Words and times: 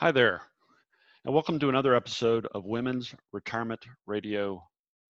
Hi 0.00 0.12
there, 0.12 0.42
and 1.24 1.34
welcome 1.34 1.58
to 1.58 1.68
another 1.68 1.92
episode 1.92 2.46
of 2.54 2.64
Women's 2.64 3.12
Retirement 3.32 3.84
Radio 4.06 4.62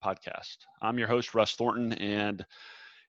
Podcast. 0.03 0.57
I'm 0.81 0.99
your 0.99 1.09
host, 1.09 1.35
Russ 1.35 1.57
Thornton, 1.57 1.93
and 1.93 2.43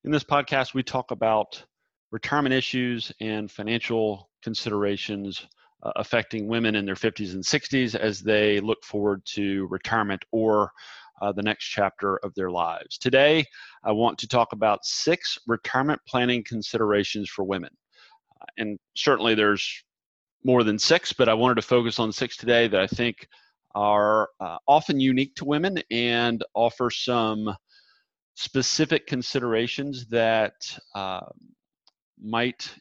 in 0.03 0.11
this 0.11 0.25
podcast, 0.25 0.73
we 0.73 0.83
talk 0.83 1.11
about 1.11 1.63
retirement 2.11 2.53
issues 2.53 3.13
and 3.21 3.49
financial 3.49 4.29
considerations 4.43 5.47
uh, 5.81 5.93
affecting 5.95 6.49
women 6.49 6.75
in 6.75 6.85
their 6.85 6.95
50s 6.95 7.33
and 7.33 7.45
60s 7.45 7.95
as 7.95 8.19
they 8.19 8.59
look 8.59 8.83
forward 8.83 9.21
to 9.35 9.65
retirement 9.67 10.25
or 10.33 10.73
uh, 11.21 11.31
the 11.31 11.43
next 11.43 11.63
chapter 11.63 12.17
of 12.25 12.35
their 12.35 12.51
lives. 12.51 12.97
Today, 12.97 13.45
I 13.85 13.93
want 13.93 14.17
to 14.17 14.27
talk 14.27 14.51
about 14.51 14.83
six 14.83 15.37
retirement 15.47 16.01
planning 16.05 16.43
considerations 16.43 17.29
for 17.29 17.45
women. 17.45 17.71
Uh, 18.41 18.45
and 18.57 18.79
certainly, 18.97 19.33
there's 19.33 19.81
more 20.43 20.63
than 20.63 20.79
six, 20.79 21.13
but 21.13 21.29
I 21.29 21.33
wanted 21.33 21.55
to 21.55 21.61
focus 21.61 21.99
on 21.99 22.11
six 22.11 22.37
today 22.37 22.67
that 22.67 22.79
I 22.79 22.87
think 22.87 23.27
are 23.75 24.29
uh, 24.39 24.57
often 24.67 24.99
unique 24.99 25.35
to 25.35 25.45
women 25.45 25.81
and 25.91 26.43
offer 26.53 26.89
some 26.89 27.55
specific 28.35 29.05
considerations 29.05 30.05
that 30.07 30.53
uh, 30.95 31.25
might 32.21 32.73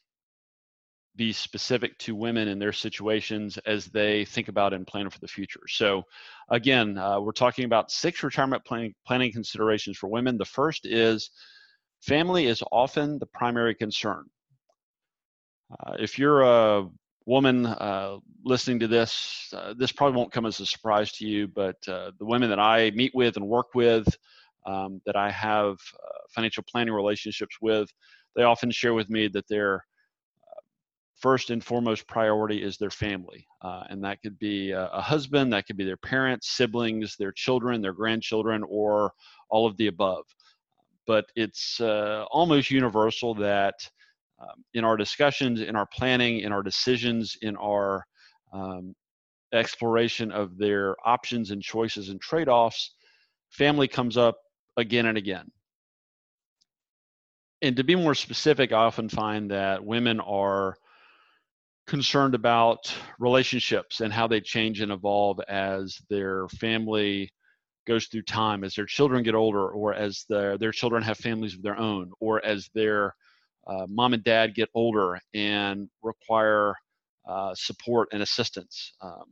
be 1.16 1.32
specific 1.32 1.98
to 1.98 2.14
women 2.14 2.46
in 2.46 2.60
their 2.60 2.72
situations 2.72 3.58
as 3.66 3.86
they 3.86 4.24
think 4.24 4.46
about 4.46 4.72
and 4.72 4.86
plan 4.86 5.10
for 5.10 5.18
the 5.18 5.26
future. 5.26 5.66
So, 5.66 6.04
again, 6.48 6.96
uh, 6.96 7.20
we're 7.20 7.32
talking 7.32 7.64
about 7.64 7.90
six 7.90 8.22
retirement 8.22 8.64
planning, 8.64 8.94
planning 9.04 9.32
considerations 9.32 9.98
for 9.98 10.08
women. 10.08 10.38
The 10.38 10.44
first 10.44 10.86
is 10.86 11.30
family 12.02 12.46
is 12.46 12.62
often 12.70 13.18
the 13.18 13.26
primary 13.26 13.74
concern. 13.74 14.26
Uh, 15.72 15.94
if 15.98 16.20
you're 16.20 16.42
a 16.42 16.88
woman 17.28 17.66
uh, 17.66 18.16
listening 18.42 18.78
to 18.78 18.88
this, 18.88 19.52
uh, 19.54 19.74
this 19.76 19.92
probably 19.92 20.16
won't 20.16 20.32
come 20.32 20.46
as 20.46 20.58
a 20.60 20.66
surprise 20.66 21.12
to 21.12 21.26
you, 21.26 21.46
but 21.46 21.76
uh, 21.86 22.10
the 22.18 22.24
women 22.24 22.48
that 22.48 22.58
I 22.58 22.90
meet 22.92 23.14
with 23.14 23.36
and 23.36 23.46
work 23.46 23.74
with, 23.74 24.08
um, 24.66 25.02
that 25.04 25.14
I 25.14 25.30
have 25.30 25.72
uh, 25.72 26.18
financial 26.30 26.64
planning 26.66 26.94
relationships 26.94 27.56
with, 27.60 27.92
they 28.34 28.44
often 28.44 28.70
share 28.70 28.94
with 28.94 29.10
me 29.10 29.28
that 29.28 29.46
their 29.46 29.74
uh, 29.74 30.60
first 31.20 31.50
and 31.50 31.62
foremost 31.62 32.08
priority 32.08 32.62
is 32.62 32.78
their 32.78 32.90
family. 32.90 33.46
Uh, 33.60 33.82
and 33.90 34.02
that 34.04 34.22
could 34.22 34.38
be 34.38 34.70
a, 34.70 34.86
a, 34.86 35.02
husband, 35.02 35.52
that 35.52 35.66
could 35.66 35.76
be 35.76 35.84
their 35.84 35.98
parents, 35.98 36.56
siblings, 36.56 37.14
their 37.18 37.32
children, 37.32 37.82
their 37.82 37.92
grandchildren, 37.92 38.64
or 38.66 39.12
all 39.50 39.66
of 39.66 39.76
the 39.76 39.88
above. 39.88 40.24
But 41.06 41.26
it's 41.36 41.78
almost 41.78 42.70
universal 42.70 43.34
that 43.34 43.74
um, 44.40 44.64
in 44.74 44.84
our 44.84 44.96
discussions, 44.96 45.60
in 45.60 45.76
our 45.76 45.86
planning, 45.86 46.40
in 46.40 46.52
our 46.52 46.62
decisions, 46.62 47.36
in 47.42 47.56
our 47.56 48.04
um, 48.52 48.94
exploration 49.52 50.30
of 50.30 50.56
their 50.58 50.94
options 51.04 51.50
and 51.50 51.62
choices 51.62 52.08
and 52.08 52.20
trade 52.20 52.48
offs, 52.48 52.94
family 53.50 53.88
comes 53.88 54.16
up 54.16 54.36
again 54.76 55.06
and 55.06 55.18
again. 55.18 55.50
And 57.62 57.76
to 57.76 57.84
be 57.84 57.96
more 57.96 58.14
specific, 58.14 58.72
I 58.72 58.76
often 58.76 59.08
find 59.08 59.50
that 59.50 59.84
women 59.84 60.20
are 60.20 60.76
concerned 61.88 62.34
about 62.34 62.94
relationships 63.18 64.00
and 64.00 64.12
how 64.12 64.28
they 64.28 64.40
change 64.40 64.80
and 64.80 64.92
evolve 64.92 65.40
as 65.48 65.98
their 66.08 66.46
family 66.48 67.32
goes 67.86 68.06
through 68.06 68.22
time, 68.22 68.62
as 68.62 68.74
their 68.74 68.86
children 68.86 69.24
get 69.24 69.34
older, 69.34 69.70
or 69.70 69.94
as 69.94 70.24
their, 70.28 70.58
their 70.58 70.70
children 70.70 71.02
have 71.02 71.16
families 71.16 71.54
of 71.54 71.62
their 71.62 71.78
own, 71.78 72.12
or 72.20 72.44
as 72.44 72.68
their 72.74 73.14
uh, 73.68 73.86
mom 73.88 74.14
and 74.14 74.24
dad 74.24 74.54
get 74.54 74.68
older 74.74 75.18
and 75.34 75.88
require 76.02 76.74
uh, 77.28 77.54
support 77.54 78.08
and 78.12 78.22
assistance 78.22 78.94
um, 79.02 79.26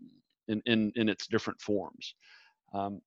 in, 0.49 0.63
in, 0.67 0.93
in 0.97 1.09
its 1.09 1.27
different 1.27 1.61
forms. 1.61 2.15
Um, 2.75 3.01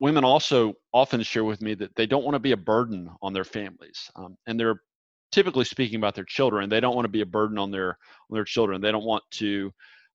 women 0.00 0.24
also 0.24 0.74
often 0.92 1.22
share 1.22 1.44
with 1.44 1.60
me 1.60 1.74
that 1.74 1.94
they 1.96 2.06
don't 2.06 2.24
want 2.24 2.34
to 2.34 2.40
be 2.40 2.52
a 2.52 2.56
burden 2.56 3.10
on 3.20 3.32
their 3.32 3.44
families, 3.44 4.10
um, 4.16 4.36
and 4.46 4.58
they're 4.58 4.80
typically 5.30 5.64
speaking 5.64 5.96
about 5.96 6.14
their 6.14 6.24
children. 6.24 6.68
They 6.68 6.80
don't 6.80 6.94
want 6.94 7.04
to 7.04 7.10
be 7.10 7.20
a 7.20 7.26
burden 7.26 7.58
on 7.58 7.70
their 7.70 7.90
on 7.90 8.34
their 8.34 8.44
children. 8.44 8.80
They 8.80 8.92
don't 8.92 9.04
want 9.04 9.24
to 9.32 9.70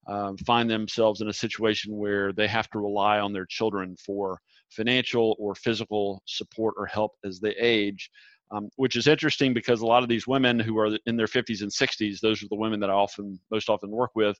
um, 0.07 0.37
find 0.37 0.69
themselves 0.69 1.21
in 1.21 1.27
a 1.27 1.33
situation 1.33 1.95
where 1.95 2.31
they 2.31 2.47
have 2.47 2.69
to 2.71 2.79
rely 2.79 3.19
on 3.19 3.33
their 3.33 3.45
children 3.45 3.95
for 4.03 4.39
financial 4.69 5.35
or 5.39 5.53
physical 5.55 6.21
support 6.25 6.75
or 6.77 6.85
help 6.85 7.13
as 7.23 7.39
they 7.39 7.55
age 7.59 8.09
um, 8.51 8.69
which 8.75 8.95
is 8.95 9.07
interesting 9.07 9.53
because 9.53 9.81
a 9.81 9.85
lot 9.85 10.03
of 10.03 10.09
these 10.09 10.27
women 10.27 10.59
who 10.59 10.77
are 10.77 10.97
in 11.05 11.17
their 11.17 11.27
50s 11.27 11.61
and 11.61 11.71
60s, 11.71 12.19
those 12.19 12.41
are 12.41 12.47
the 12.49 12.55
women 12.55 12.79
that 12.79 12.89
I 12.89 12.93
often, 12.93 13.39
most 13.51 13.69
often 13.69 13.91
work 13.91 14.11
with, 14.15 14.37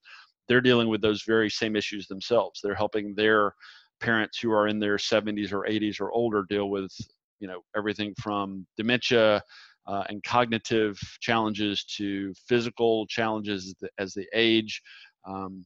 they're 0.48 0.62
dealing 0.62 0.88
with 0.88 1.02
those 1.02 1.24
very 1.24 1.50
same 1.50 1.76
issues 1.76 2.08
themselves. 2.08 2.60
They're 2.64 2.76
helping 2.76 3.14
their 3.16 3.54
parents 4.00 4.40
who 4.40 4.52
are 4.52 4.68
in 4.68 4.80
their 4.80 4.98
70s 4.98 5.52
or 5.52 5.66
80s 5.66 6.00
or 6.00 6.12
older 6.12 6.46
deal 6.50 6.70
with, 6.70 6.92
you 7.40 7.48
know, 7.48 7.62
everything 7.76 8.14
from 8.22 8.66
dementia 8.78 9.42
uh, 9.88 10.04
and 10.10 10.24
cognitive 10.24 10.98
challenges 11.20 11.84
to 11.98 12.34
physical 12.48 13.06
challenges 13.08 13.76
as 13.98 14.14
they 14.14 14.28
age. 14.34 14.82
Um, 15.28 15.66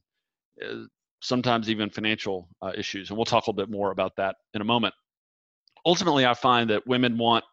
uh, 0.64 0.84
sometimes 1.22 1.70
even 1.70 1.88
financial 1.88 2.48
uh, 2.60 2.72
issues. 2.76 3.08
And 3.08 3.16
we'll 3.16 3.24
talk 3.24 3.46
a 3.46 3.50
little 3.50 3.64
bit 3.66 3.70
more 3.70 3.92
about 3.92 4.12
that 4.16 4.36
in 4.54 4.60
a 4.60 4.64
moment. 4.64 4.92
Ultimately, 5.86 6.26
I 6.26 6.34
find 6.34 6.68
that 6.70 6.86
women 6.86 7.16
want 7.16 7.44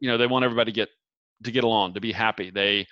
you 0.00 0.08
know 0.08 0.18
they 0.18 0.26
want 0.26 0.44
everybody 0.44 0.72
to 0.72 0.76
get 0.76 0.88
to 1.44 1.50
get 1.50 1.64
along 1.64 1.94
to 1.94 2.00
be 2.00 2.12
happy. 2.12 2.50
They 2.50 2.86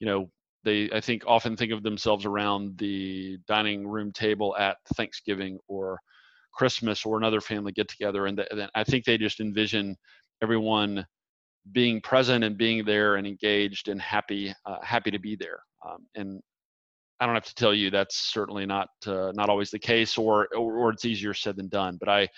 you 0.00 0.06
know 0.06 0.30
they 0.64 0.90
i 0.92 1.00
think 1.00 1.22
often 1.26 1.56
think 1.56 1.72
of 1.72 1.82
themselves 1.82 2.26
around 2.26 2.76
the 2.78 3.38
dining 3.46 3.86
room 3.86 4.12
table 4.12 4.54
at 4.58 4.76
thanksgiving 4.94 5.58
or 5.68 5.98
christmas 6.52 7.06
or 7.06 7.16
another 7.16 7.40
family 7.40 7.72
get 7.72 7.88
together 7.88 8.26
and 8.26 8.44
then 8.54 8.68
i 8.74 8.84
think 8.84 9.04
they 9.04 9.16
just 9.16 9.40
envision 9.40 9.96
everyone 10.42 11.06
being 11.72 12.00
present 12.00 12.44
and 12.44 12.58
being 12.58 12.84
there 12.84 13.16
and 13.16 13.26
engaged 13.26 13.88
and 13.88 14.00
happy 14.00 14.54
uh, 14.66 14.78
happy 14.82 15.10
to 15.10 15.18
be 15.18 15.34
there. 15.34 15.58
Um, 15.88 16.06
and 16.14 16.40
i 17.20 17.26
don't 17.26 17.34
have 17.34 17.44
to 17.44 17.54
tell 17.54 17.74
you 17.74 17.90
that's 17.90 18.16
certainly 18.16 18.66
not 18.66 18.88
uh, 19.06 19.32
not 19.34 19.48
always 19.48 19.70
the 19.70 19.78
case 19.78 20.18
or, 20.18 20.48
or 20.54 20.76
or 20.76 20.90
it's 20.90 21.04
easier 21.04 21.34
said 21.34 21.56
than 21.56 21.68
done 21.68 21.96
but 21.98 22.08
i 22.08 22.28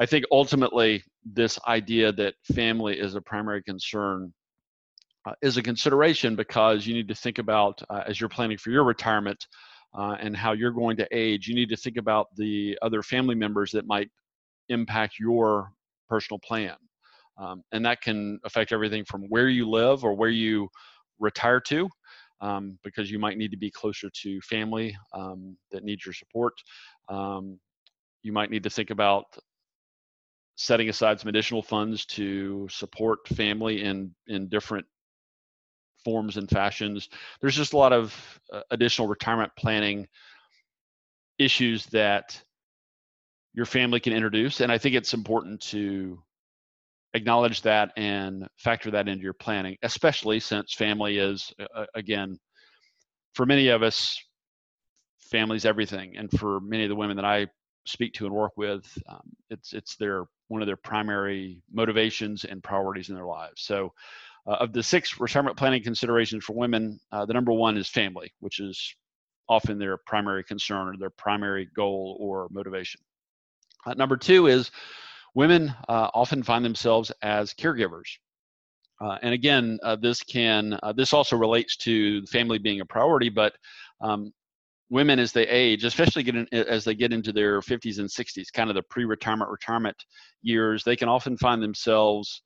I 0.00 0.06
think 0.06 0.24
ultimately 0.30 1.02
this 1.24 1.58
idea 1.66 2.12
that 2.12 2.34
family 2.54 2.98
is 2.98 3.14
a 3.14 3.20
primary 3.20 3.62
concern 3.62 4.32
uh, 5.26 5.32
is 5.42 5.56
a 5.56 5.62
consideration 5.62 6.36
because 6.36 6.86
you 6.86 6.94
need 6.94 7.08
to 7.08 7.14
think 7.14 7.38
about 7.38 7.82
uh, 7.90 8.02
as 8.06 8.20
you're 8.20 8.28
planning 8.28 8.56
for 8.56 8.70
your 8.70 8.84
retirement 8.84 9.46
uh, 9.98 10.16
and 10.20 10.36
how 10.36 10.52
you're 10.52 10.70
going 10.70 10.96
to 10.96 11.08
age. 11.10 11.48
You 11.48 11.54
need 11.54 11.68
to 11.70 11.76
think 11.76 11.96
about 11.96 12.28
the 12.36 12.78
other 12.82 13.02
family 13.02 13.34
members 13.34 13.72
that 13.72 13.86
might 13.86 14.08
impact 14.68 15.18
your 15.18 15.72
personal 16.08 16.38
plan, 16.38 16.76
um, 17.36 17.62
and 17.72 17.84
that 17.84 18.00
can 18.00 18.38
affect 18.44 18.72
everything 18.72 19.04
from 19.04 19.22
where 19.28 19.48
you 19.48 19.68
live 19.68 20.04
or 20.04 20.14
where 20.14 20.30
you 20.30 20.68
retire 21.18 21.60
to. 21.60 21.88
Um, 22.40 22.78
because 22.84 23.10
you 23.10 23.18
might 23.18 23.36
need 23.36 23.50
to 23.50 23.56
be 23.56 23.68
closer 23.68 24.08
to 24.22 24.40
family 24.42 24.96
um, 25.12 25.56
that 25.72 25.82
needs 25.82 26.06
your 26.06 26.12
support. 26.12 26.52
Um, 27.08 27.58
you 28.22 28.32
might 28.32 28.48
need 28.48 28.62
to 28.62 28.70
think 28.70 28.90
about 28.90 29.24
setting 30.58 30.88
aside 30.88 31.20
some 31.20 31.28
additional 31.28 31.62
funds 31.62 32.04
to 32.04 32.68
support 32.68 33.26
family 33.28 33.84
in 33.84 34.12
in 34.26 34.48
different 34.48 34.84
forms 36.04 36.36
and 36.36 36.50
fashions. 36.50 37.08
There's 37.40 37.56
just 37.56 37.72
a 37.72 37.76
lot 37.76 37.92
of 37.92 38.40
uh, 38.52 38.62
additional 38.70 39.08
retirement 39.08 39.52
planning 39.56 40.08
issues 41.38 41.86
that 41.86 42.42
your 43.54 43.66
family 43.66 44.00
can 44.00 44.12
introduce, 44.12 44.60
and 44.60 44.70
I 44.70 44.78
think 44.78 44.96
it's 44.96 45.14
important 45.14 45.60
to 45.62 46.18
acknowledge 47.14 47.62
that 47.62 47.92
and 47.96 48.46
factor 48.56 48.90
that 48.90 49.08
into 49.08 49.22
your 49.22 49.32
planning, 49.32 49.76
especially 49.82 50.40
since 50.40 50.74
family 50.74 51.18
is 51.18 51.52
uh, 51.74 51.86
again 51.94 52.38
for 53.34 53.46
many 53.46 53.68
of 53.68 53.84
us 53.84 54.20
family's 55.30 55.64
everything 55.64 56.16
and 56.16 56.30
for 56.30 56.58
many 56.60 56.84
of 56.84 56.88
the 56.88 56.96
women 56.96 57.16
that 57.16 57.24
i 57.24 57.46
speak 57.88 58.12
to 58.14 58.26
and 58.26 58.34
work 58.34 58.52
with, 58.56 58.86
um, 59.08 59.22
it's 59.50 59.72
it's 59.72 59.96
their 59.96 60.24
one 60.48 60.62
of 60.62 60.66
their 60.66 60.76
primary 60.76 61.60
motivations 61.72 62.44
and 62.44 62.62
priorities 62.62 63.08
in 63.08 63.14
their 63.14 63.26
lives. 63.26 63.62
So, 63.62 63.92
uh, 64.46 64.56
of 64.60 64.72
the 64.72 64.82
six 64.82 65.18
retirement 65.20 65.56
planning 65.56 65.82
considerations 65.82 66.44
for 66.44 66.54
women, 66.54 66.98
uh, 67.12 67.24
the 67.26 67.34
number 67.34 67.52
one 67.52 67.76
is 67.76 67.88
family, 67.88 68.32
which 68.40 68.60
is 68.60 68.94
often 69.48 69.78
their 69.78 69.96
primary 69.96 70.44
concern 70.44 70.88
or 70.88 70.96
their 70.98 71.10
primary 71.10 71.68
goal 71.74 72.16
or 72.20 72.48
motivation. 72.50 73.00
Uh, 73.86 73.94
number 73.94 74.16
two 74.16 74.46
is 74.46 74.70
women 75.34 75.74
uh, 75.88 76.10
often 76.14 76.42
find 76.42 76.64
themselves 76.64 77.10
as 77.22 77.54
caregivers. 77.54 78.18
Uh, 79.00 79.16
and 79.22 79.32
again, 79.32 79.78
uh, 79.84 79.94
this 79.96 80.22
can 80.24 80.78
this 80.96 81.12
also 81.12 81.36
relates 81.36 81.76
to 81.76 82.26
family 82.26 82.58
being 82.58 82.80
a 82.80 82.84
priority, 82.84 83.28
but 83.28 83.54
um, 84.00 84.32
women 84.90 85.18
as 85.18 85.32
they 85.32 85.46
age, 85.46 85.84
especially 85.84 86.22
get 86.22 86.34
in, 86.36 86.48
as 86.52 86.84
they 86.84 86.94
get 86.94 87.12
into 87.12 87.32
their 87.32 87.60
50s 87.60 87.98
and 87.98 88.08
60s, 88.08 88.52
kind 88.52 88.70
of 88.70 88.76
the 88.76 88.82
pre-retirement 88.82 89.50
retirement 89.50 89.96
years, 90.42 90.84
they 90.84 90.96
can 90.96 91.08
often 91.08 91.36
find 91.36 91.62
themselves 91.62 92.42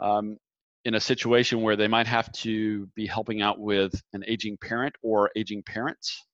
um, 0.00 0.36
in 0.84 0.94
a 0.94 1.00
situation 1.00 1.62
where 1.62 1.76
they 1.76 1.88
might 1.88 2.06
have 2.06 2.30
to 2.32 2.86
be 2.94 3.06
helping 3.06 3.42
out 3.42 3.58
with 3.58 3.92
an 4.12 4.22
aging 4.26 4.56
parent 4.60 4.94
or 5.02 5.30
aging 5.36 5.62
parents. 5.62 6.24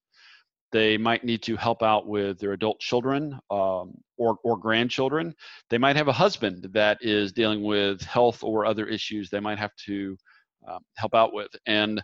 they 0.72 0.96
might 0.96 1.22
need 1.24 1.42
to 1.42 1.56
help 1.56 1.82
out 1.82 2.06
with 2.06 2.38
their 2.38 2.52
adult 2.52 2.80
children 2.80 3.38
um, 3.50 3.92
or, 4.16 4.38
or 4.42 4.56
grandchildren. 4.58 5.34
They 5.70 5.78
might 5.78 5.96
have 5.96 6.08
a 6.08 6.12
husband 6.12 6.68
that 6.72 6.98
is 7.02 7.32
dealing 7.32 7.62
with 7.62 8.02
health 8.02 8.42
or 8.42 8.64
other 8.66 8.86
issues 8.86 9.28
they 9.28 9.40
might 9.40 9.58
have 9.58 9.74
to 9.86 10.16
um, 10.68 10.80
help 10.96 11.14
out 11.14 11.34
with. 11.34 11.50
And 11.66 12.02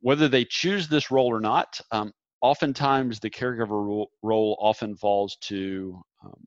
whether 0.00 0.28
they 0.28 0.44
choose 0.44 0.88
this 0.88 1.10
role 1.10 1.28
or 1.28 1.40
not, 1.40 1.80
um, 1.90 2.12
oftentimes 2.40 3.18
the 3.20 3.30
caregiver 3.30 4.06
role, 4.22 4.56
often 4.60 4.96
falls 4.96 5.36
to 5.42 6.00
um, 6.24 6.46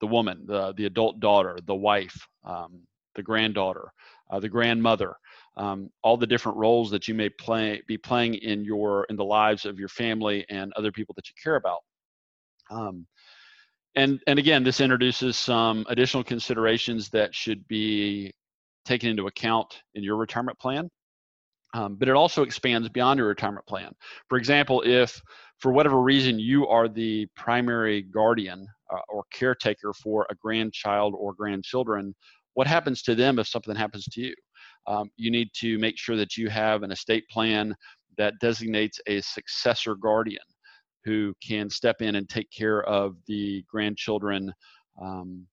the 0.00 0.06
woman, 0.06 0.44
the, 0.46 0.72
the 0.74 0.86
adult 0.86 1.20
daughter, 1.20 1.58
the 1.64 1.74
wife, 1.74 2.16
um, 2.44 2.82
the 3.14 3.22
granddaughter, 3.22 3.90
uh, 4.30 4.38
the 4.40 4.48
grandmother 4.48 5.16
um, 5.56 5.90
all 6.02 6.16
the 6.16 6.26
different 6.26 6.58
roles 6.58 6.90
that 6.90 7.08
you 7.08 7.14
may 7.14 7.28
play 7.28 7.82
be 7.86 7.96
playing 7.96 8.34
in 8.34 8.64
your 8.64 9.06
in 9.08 9.16
the 9.16 9.24
lives 9.24 9.64
of 9.64 9.78
your 9.78 9.88
family 9.88 10.44
and 10.50 10.72
other 10.74 10.92
people 10.92 11.14
that 11.16 11.28
you 11.28 11.34
care 11.42 11.56
about. 11.56 11.80
Um, 12.70 13.06
and 13.94 14.20
and 14.26 14.38
again 14.38 14.62
this 14.64 14.80
introduces 14.80 15.36
some 15.36 15.86
additional 15.88 16.24
considerations 16.24 17.08
that 17.10 17.34
should 17.34 17.66
be 17.68 18.32
taken 18.84 19.08
into 19.08 19.26
account 19.26 19.82
in 19.94 20.02
your 20.02 20.16
retirement 20.16 20.58
plan 20.58 20.90
um, 21.76 21.96
but 21.96 22.08
it 22.08 22.14
also 22.14 22.42
expands 22.42 22.88
beyond 22.88 23.18
your 23.18 23.28
retirement 23.28 23.66
plan 23.66 23.92
for 24.28 24.38
example 24.38 24.82
if 24.86 25.20
for 25.58 25.72
whatever 25.72 26.00
reason 26.00 26.38
you 26.38 26.66
are 26.66 26.88
the 26.88 27.26
primary 27.36 28.02
guardian 28.02 28.66
uh, 28.92 29.00
or 29.08 29.24
caretaker 29.32 29.92
for 29.92 30.26
a 30.30 30.34
grandchild 30.36 31.14
or 31.16 31.34
grandchildren 31.34 32.14
what 32.54 32.66
happens 32.66 33.02
to 33.02 33.14
them 33.14 33.38
if 33.38 33.46
something 33.46 33.76
happens 33.76 34.04
to 34.06 34.20
you 34.20 34.34
um, 34.86 35.10
you 35.16 35.30
need 35.30 35.48
to 35.54 35.78
make 35.78 35.98
sure 35.98 36.16
that 36.16 36.36
you 36.36 36.48
have 36.48 36.82
an 36.82 36.90
estate 36.92 37.28
plan 37.28 37.74
that 38.16 38.34
designates 38.40 38.98
a 39.06 39.20
successor 39.20 39.94
guardian 39.94 40.42
who 41.04 41.34
can 41.46 41.68
step 41.68 42.00
in 42.00 42.16
and 42.16 42.28
take 42.28 42.50
care 42.50 42.82
of 42.84 43.16
the 43.26 43.64
grandchildren 43.70 44.52
um, 45.00 45.46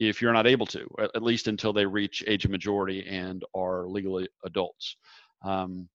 if 0.00 0.22
you're 0.22 0.32
not 0.32 0.46
able 0.46 0.66
to, 0.66 0.88
at 1.14 1.22
least 1.22 1.46
until 1.46 1.74
they 1.74 1.84
reach 1.84 2.24
age 2.26 2.46
of 2.46 2.50
majority 2.50 3.06
and 3.06 3.44
are 3.54 3.86
legally 3.86 4.26
adults. 4.44 4.96
Um, 5.42 5.88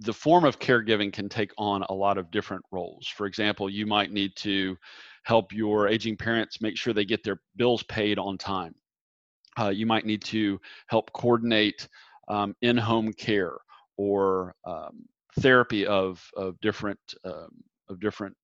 the 0.00 0.12
form 0.12 0.44
of 0.44 0.58
caregiving 0.58 1.12
can 1.12 1.28
take 1.28 1.52
on 1.58 1.82
a 1.84 1.94
lot 1.94 2.18
of 2.18 2.30
different 2.30 2.64
roles. 2.72 3.06
For 3.06 3.26
example, 3.26 3.70
you 3.70 3.86
might 3.86 4.12
need 4.12 4.34
to 4.36 4.76
help 5.24 5.52
your 5.52 5.88
aging 5.88 6.16
parents 6.16 6.60
make 6.60 6.76
sure 6.76 6.92
they 6.92 7.04
get 7.04 7.22
their 7.22 7.40
bills 7.56 7.82
paid 7.84 8.18
on 8.18 8.36
time. 8.36 8.74
Uh, 9.58 9.68
you 9.68 9.86
might 9.86 10.06
need 10.06 10.22
to 10.22 10.60
help 10.88 11.12
coordinate 11.12 11.86
um, 12.28 12.54
in-home 12.62 13.12
care 13.12 13.56
or 13.96 14.54
um, 14.64 15.04
therapy 15.40 15.86
of 15.86 16.26
of 16.36 16.58
different 16.60 16.98
um, 17.24 17.50
of 17.88 18.00
different 18.00 18.34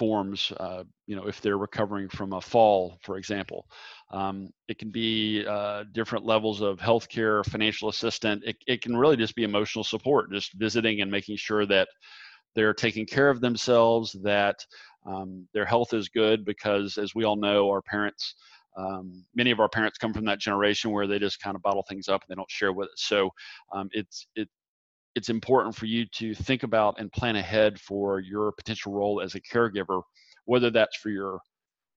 forms. 0.00 0.50
Uh, 0.58 0.82
you 1.06 1.14
know, 1.14 1.26
if 1.26 1.42
they're 1.42 1.58
recovering 1.58 2.08
from 2.08 2.32
a 2.32 2.40
fall, 2.40 2.98
for 3.02 3.18
example, 3.18 3.66
um, 4.10 4.48
it 4.66 4.78
can 4.78 4.90
be 4.90 5.44
uh, 5.46 5.84
different 5.92 6.24
levels 6.24 6.62
of 6.62 6.78
healthcare, 6.78 7.44
financial 7.44 7.90
assistance. 7.90 8.42
It, 8.46 8.56
it 8.66 8.80
can 8.80 8.96
really 8.96 9.18
just 9.18 9.36
be 9.36 9.44
emotional 9.44 9.84
support, 9.84 10.32
just 10.32 10.54
visiting 10.54 11.02
and 11.02 11.10
making 11.10 11.36
sure 11.36 11.66
that 11.66 11.88
they're 12.54 12.72
taking 12.72 13.04
care 13.04 13.28
of 13.28 13.42
themselves, 13.42 14.16
that 14.22 14.56
um, 15.04 15.46
their 15.52 15.66
health 15.66 15.92
is 15.92 16.08
good, 16.08 16.46
because 16.46 16.96
as 16.96 17.14
we 17.14 17.24
all 17.24 17.36
know, 17.36 17.68
our 17.68 17.82
parents 17.82 18.34
um, 18.78 19.24
many 19.34 19.50
of 19.50 19.60
our 19.60 19.68
parents 19.68 19.98
come 19.98 20.14
from 20.14 20.24
that 20.26 20.38
generation 20.38 20.92
where 20.92 21.08
they 21.08 21.18
just 21.18 21.42
kind 21.42 21.56
of 21.56 21.62
bottle 21.62 21.84
things 21.88 22.08
up 22.08 22.22
and 22.22 22.28
they 22.30 22.38
don't 22.38 22.50
share 22.50 22.72
with 22.72 22.88
us. 22.88 23.02
So 23.02 23.30
um, 23.74 23.88
it's 23.92 24.26
it 24.36 24.48
it's 25.14 25.28
important 25.28 25.74
for 25.74 25.86
you 25.86 26.06
to 26.06 26.34
think 26.34 26.62
about 26.62 26.98
and 26.98 27.12
plan 27.12 27.36
ahead 27.36 27.80
for 27.80 28.20
your 28.20 28.52
potential 28.52 28.92
role 28.92 29.20
as 29.20 29.34
a 29.34 29.40
caregiver, 29.40 30.02
whether 30.44 30.70
that's 30.70 30.96
for 30.96 31.10
your 31.10 31.40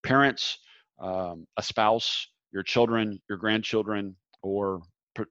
parents, 0.04 0.58
um, 1.00 1.46
a 1.58 1.64
spouse, 1.64 2.28
your 2.52 2.64
children, 2.64 3.20
your 3.30 3.38
grandchildren, 3.38 4.16
or 4.42 4.82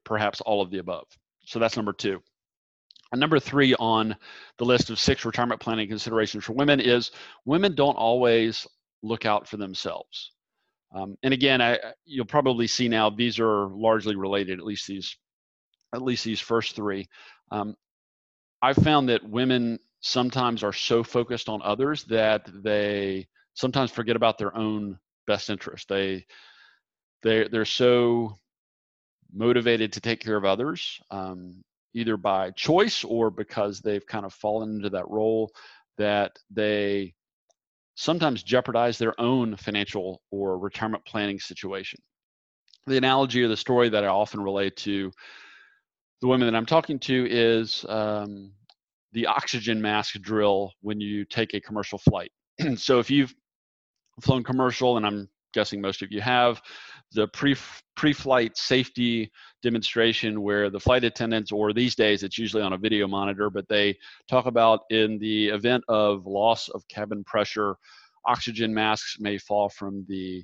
perhaps 0.05 0.40
all 0.40 0.62
of 0.62 0.70
the 0.70 0.79
above. 0.79 1.06
So 1.44 1.58
that's 1.58 1.76
number 1.76 1.93
two. 1.93 2.20
And 3.11 3.20
number 3.20 3.38
three 3.38 3.75
on 3.75 4.17
the 4.58 4.64
list 4.64 4.88
of 4.88 4.99
six 4.99 5.25
retirement 5.25 5.61
planning 5.61 5.88
considerations 5.88 6.44
for 6.44 6.55
women 6.55 6.81
is 6.81 7.11
women 7.44 7.75
don't 7.75 7.96
always 7.96 8.67
look 9.02 9.26
out 9.26 9.46
for 9.46 9.58
themselves. 9.58 10.32
Um, 10.94 11.17
and 11.23 11.34
again, 11.34 11.61
I, 11.61 11.79
you'll 12.05 12.26
probably 12.26 12.67
see 12.67 12.88
now 12.88 13.11
these 13.11 13.38
are 13.38 13.69
largely 13.69 14.17
related, 14.17 14.58
at 14.58 14.64
least 14.64 14.87
these, 14.87 15.17
at 15.93 16.03
least 16.03 16.25
these 16.25 16.41
first 16.41 16.75
three. 16.77 17.09
Um, 17.50 17.77
I've 18.61 18.77
found 18.77 19.09
that 19.09 19.29
women 19.29 19.79
sometimes 20.00 20.62
are 20.62 20.73
so 20.73 21.03
focused 21.03 21.49
on 21.49 21.62
others 21.62 22.05
that 22.05 22.49
they 22.62 23.27
sometimes 23.55 23.91
forget 23.91 24.17
about 24.17 24.39
their 24.39 24.56
own 24.56 24.99
best 25.27 25.50
interest. 25.50 25.89
They, 25.89 26.27
they 27.23 27.49
they're 27.49 27.65
so 27.65 28.37
motivated 29.33 29.93
to 29.93 30.00
take 30.00 30.21
care 30.21 30.37
of 30.37 30.44
others, 30.44 31.00
um, 31.11 31.62
either 31.94 32.17
by 32.17 32.50
choice 32.53 33.05
or 33.05 33.31
because 33.31 33.81
they've 33.81 34.06
kind 34.06 34.25
of 34.25 34.35
fallen 34.35 34.77
into 34.77 34.91
that 34.91 35.09
role 35.09 35.50
that 35.99 36.39
they 36.50 37.15
sometimes 37.94 38.43
jeopardize 38.43 38.99
their 38.99 39.19
own 39.21 39.56
financial 39.56 40.23
or 40.31 40.59
retirement 40.59 41.05
planning 41.05 41.39
situation. 41.39 42.00
The 42.87 42.97
analogy 42.97 43.43
or 43.43 43.49
the 43.49 43.56
story 43.56 43.91
that 43.91 44.05
I 44.05 44.09
often 44.09 44.41
relate 44.41 44.77
to 44.79 45.12
the 46.22 46.28
women 46.28 46.46
that 46.46 46.56
I'm 46.56 46.66
talking 46.66 47.00
to 47.00 47.26
is 47.28 47.84
um, 47.88 48.52
the 49.12 49.26
oxygen 49.26 49.82
mask 49.82 50.14
drill 50.20 50.72
when 50.80 51.00
you 51.00 51.24
take 51.24 51.52
a 51.52 51.60
commercial 51.60 51.98
flight. 51.98 52.30
so 52.76 53.00
if 53.00 53.10
you've 53.10 53.34
flown 54.20 54.44
commercial, 54.44 54.96
and 54.96 55.04
I'm 55.04 55.28
guessing 55.52 55.80
most 55.80 56.00
of 56.00 56.12
you 56.12 56.20
have, 56.20 56.62
the 57.10 57.26
pre 57.28 57.56
pre-flight 57.96 58.56
safety 58.56 59.30
demonstration 59.62 60.40
where 60.40 60.70
the 60.70 60.80
flight 60.80 61.02
attendants, 61.02 61.50
or 61.50 61.72
these 61.72 61.96
days 61.96 62.22
it's 62.22 62.38
usually 62.38 62.62
on 62.62 62.72
a 62.72 62.78
video 62.78 63.08
monitor, 63.08 63.50
but 63.50 63.69
they 63.69 63.98
talk 64.28 64.46
about 64.46 64.82
in 64.90 65.19
the 65.19 65.48
event 65.48 65.82
of 65.88 66.24
loss 66.24 66.69
of 66.69 66.86
cabin 66.88 67.24
pressure, 67.24 67.74
oxygen 68.26 68.72
masks 68.72 69.16
may 69.19 69.36
fall 69.38 69.69
from 69.69 70.06
the 70.08 70.42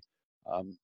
um, 0.52 0.76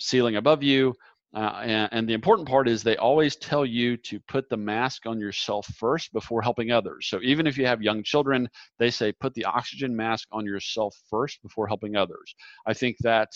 ceiling 0.00 0.36
above 0.36 0.62
you. 0.62 0.92
Uh, 1.34 1.62
and, 1.64 1.88
and, 1.92 2.08
the 2.08 2.12
important 2.12 2.46
part 2.46 2.68
is 2.68 2.82
they 2.82 2.98
always 2.98 3.36
tell 3.36 3.64
you 3.64 3.96
to 3.96 4.20
put 4.28 4.50
the 4.50 4.56
mask 4.56 5.06
on 5.06 5.18
yourself 5.18 5.66
first 5.78 6.12
before 6.12 6.42
helping 6.42 6.70
others. 6.70 7.06
So 7.08 7.20
even 7.22 7.46
if 7.46 7.56
you 7.56 7.64
have 7.64 7.80
young 7.80 8.02
children, 8.02 8.46
they 8.78 8.90
say 8.90 9.12
put 9.12 9.32
the 9.32 9.46
oxygen 9.46 9.96
mask 9.96 10.28
on 10.30 10.44
yourself 10.44 10.94
first 11.08 11.40
before 11.42 11.66
helping 11.66 11.96
others. 11.96 12.34
I 12.66 12.74
think 12.74 12.98
that 13.00 13.30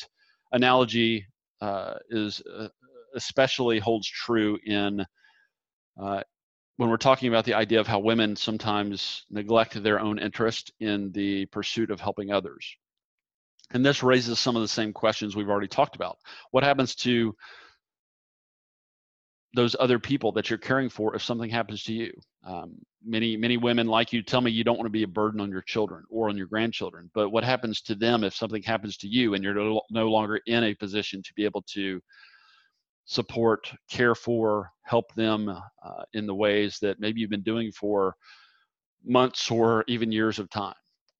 analogy 0.52 1.26
uh, 1.62 1.94
is 2.10 2.42
uh, 2.42 2.68
especially 3.14 3.78
holds 3.78 4.06
true 4.06 4.58
in 4.66 5.04
uh, 5.98 6.22
when 6.76 6.90
we're 6.90 6.98
talking 6.98 7.28
about 7.28 7.46
the 7.46 7.54
idea 7.54 7.80
of 7.80 7.86
how 7.86 7.98
women 7.98 8.36
sometimes 8.36 9.24
neglect 9.30 9.82
their 9.82 9.98
own 9.98 10.18
interest 10.18 10.70
in 10.80 11.10
the 11.12 11.46
pursuit 11.46 11.90
of 11.90 12.00
helping 12.00 12.30
others. 12.30 12.76
And 13.70 13.84
this 13.84 14.02
raises 14.02 14.38
some 14.38 14.54
of 14.54 14.62
the 14.62 14.68
same 14.68 14.92
questions 14.92 15.34
we've 15.34 15.48
already 15.48 15.68
talked 15.68 15.96
about. 15.96 16.18
What 16.50 16.62
happens 16.62 16.94
to 16.96 17.34
those 19.56 19.74
other 19.80 19.98
people 19.98 20.30
that 20.32 20.50
you're 20.50 20.58
caring 20.58 20.88
for 20.88 21.16
if 21.16 21.22
something 21.22 21.50
happens 21.50 21.82
to 21.84 21.92
you? 21.92 22.12
Um, 22.44 22.74
many 23.04 23.36
many 23.36 23.56
women 23.56 23.86
like 23.86 24.12
you 24.12 24.22
tell 24.22 24.40
me 24.40 24.50
you 24.50 24.62
don't 24.62 24.76
want 24.76 24.86
to 24.86 24.90
be 24.90 25.02
a 25.02 25.08
burden 25.08 25.40
on 25.40 25.50
your 25.50 25.62
children 25.62 26.04
or 26.10 26.28
on 26.28 26.36
your 26.36 26.46
grandchildren. 26.46 27.10
But 27.14 27.30
what 27.30 27.42
happens 27.42 27.80
to 27.82 27.94
them 27.94 28.22
if 28.22 28.34
something 28.34 28.62
happens 28.62 28.96
to 28.98 29.08
you 29.08 29.34
and 29.34 29.42
you're 29.42 29.80
no, 29.90 30.08
longer 30.08 30.40
in 30.46 30.64
a 30.64 30.74
position 30.74 31.22
to 31.22 31.32
be 31.34 31.44
able 31.44 31.64
to 31.72 32.00
support, 33.06 33.72
care 33.90 34.14
for, 34.14 34.70
help 34.84 35.14
them 35.14 35.48
uh, 35.48 36.04
in 36.12 36.26
the 36.26 36.34
ways 36.34 36.78
that 36.82 37.00
maybe 37.00 37.20
you've 37.20 37.30
been 37.30 37.42
doing 37.42 37.72
for 37.72 38.14
months 39.04 39.50
or 39.50 39.84
even 39.88 40.12
years 40.12 40.38
of 40.38 40.50
time. 40.50 40.74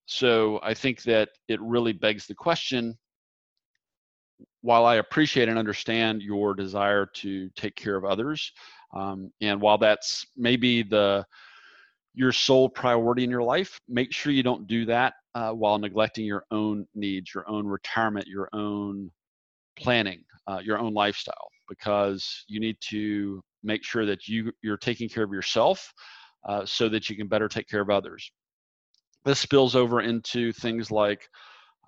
So 0.07 0.61
I 0.63 0.75
think 0.75 1.03
that 1.03 1.31
it 1.49 1.61
really 1.61 1.93
begs 1.93 2.27
the 2.27 2.35
question 2.35 2.97
while 4.63 4.85
I 4.85 4.97
appreciate 4.97 5.49
and 5.49 5.59
understand 5.59 6.23
your 6.23 6.55
desire 6.55 7.07
to 7.17 7.49
take 7.51 7.77
care 7.77 7.97
of 7.97 8.05
others, 8.05 8.53
um, 8.95 9.31
and 9.41 9.61
while 9.61 9.79
that's 9.79 10.27
maybe 10.37 10.83
the 10.83 11.25
your 12.15 12.33
sole 12.33 12.69
priority 12.69 13.25
in 13.25 13.31
your 13.31 13.43
life, 13.43 13.79
make 13.89 14.13
sure 14.13 14.33
you 14.33 14.43
don't 14.43 14.67
do 14.67 14.87
that 14.87 15.15
uh, 15.35 15.51
while 15.51 15.79
neglecting 15.79 16.25
your 16.25 16.45
own 16.51 16.87
needs, 16.95 17.35
your 17.35 17.49
own 17.49 17.67
retirement, 17.67 18.27
your 18.27 18.49
own 18.55 19.11
planning, 19.79 20.25
uh, 20.47 20.61
your 20.65 20.79
own 20.79 20.95
lifestyle, 20.95 21.49
because 21.69 22.45
you 22.49 22.59
need 22.59 22.77
to 22.81 23.43
make 23.63 23.85
sure 23.85 24.07
that 24.07 24.27
you 24.27 24.51
you're 24.63 24.79
taking 24.79 25.09
care 25.09 25.25
of 25.25 25.33
yourself 25.33 25.93
uh, 26.49 26.65
so 26.65 26.89
that 26.89 27.11
you 27.11 27.17
can 27.17 27.29
better 27.29 27.49
take 27.49 27.69
care 27.69 27.83
of 27.83 27.91
others. 27.91 28.31
This 29.25 29.41
spills 29.41 29.77
over 29.77 30.01
into 30.01 30.53
things 30.53 30.91
like 30.91 31.29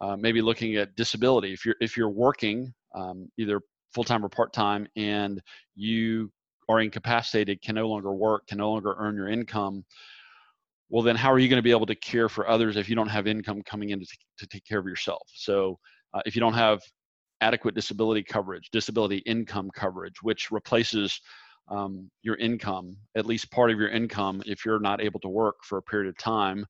uh, 0.01 0.17
maybe 0.17 0.43
looking 0.43 0.77
at 0.77 0.95
disability. 0.97 1.53
If 1.53 1.65
you're 1.65 1.77
if 1.81 1.97
you're 1.97 2.11
working 2.11 2.73
um, 2.95 3.29
either 3.39 3.61
full 3.95 4.05
time 4.05 4.25
or 4.25 4.29
part 4.29 4.53
time, 4.53 4.87
and 4.97 5.41
you 5.75 6.31
are 6.69 6.81
incapacitated, 6.81 7.63
can 7.63 7.77
no 7.77 7.89
longer 7.89 8.13
work, 8.13 8.47
can 8.47 8.59
no 8.59 8.71
longer 8.71 8.95
earn 8.99 9.17
your 9.17 9.29
income, 9.29 9.85
well 10.91 11.03
then 11.03 11.17
how 11.17 11.33
are 11.33 11.39
you 11.39 11.49
going 11.49 11.59
to 11.59 11.63
be 11.63 11.71
able 11.71 11.87
to 11.87 11.95
care 11.95 12.29
for 12.29 12.49
others 12.49 12.77
if 12.77 12.89
you 12.89 12.97
don't 12.97 13.09
have 13.09 13.27
income 13.27 13.63
coming 13.63 13.91
in 13.91 13.99
to, 13.99 14.07
t- 14.07 14.17
to 14.39 14.47
take 14.47 14.65
care 14.65 14.79
of 14.79 14.87
yourself 14.87 15.23
so 15.35 15.79
uh, 16.15 16.21
if 16.27 16.35
you 16.35 16.41
don't 16.41 16.55
have 16.55 16.81
adequate 17.41 17.75
disability 17.75 18.23
coverage 18.23 18.69
disability 18.71 19.19
income 19.19 19.71
coverage 19.75 20.23
which 20.23 20.51
replaces 20.51 21.21
um, 21.69 22.11
your 22.23 22.37
income 22.37 22.97
at 23.17 23.27
least 23.27 23.51
part 23.51 23.71
of 23.71 23.79
your 23.79 23.91
income 23.91 24.43
if 24.47 24.65
you're 24.65 24.81
not 24.81 25.03
able 25.03 25.21
to 25.21 25.29
work 25.29 25.57
for 25.63 25.79
a 25.79 25.83
period 25.83 26.09
of 26.09 26.17
time 26.19 26.65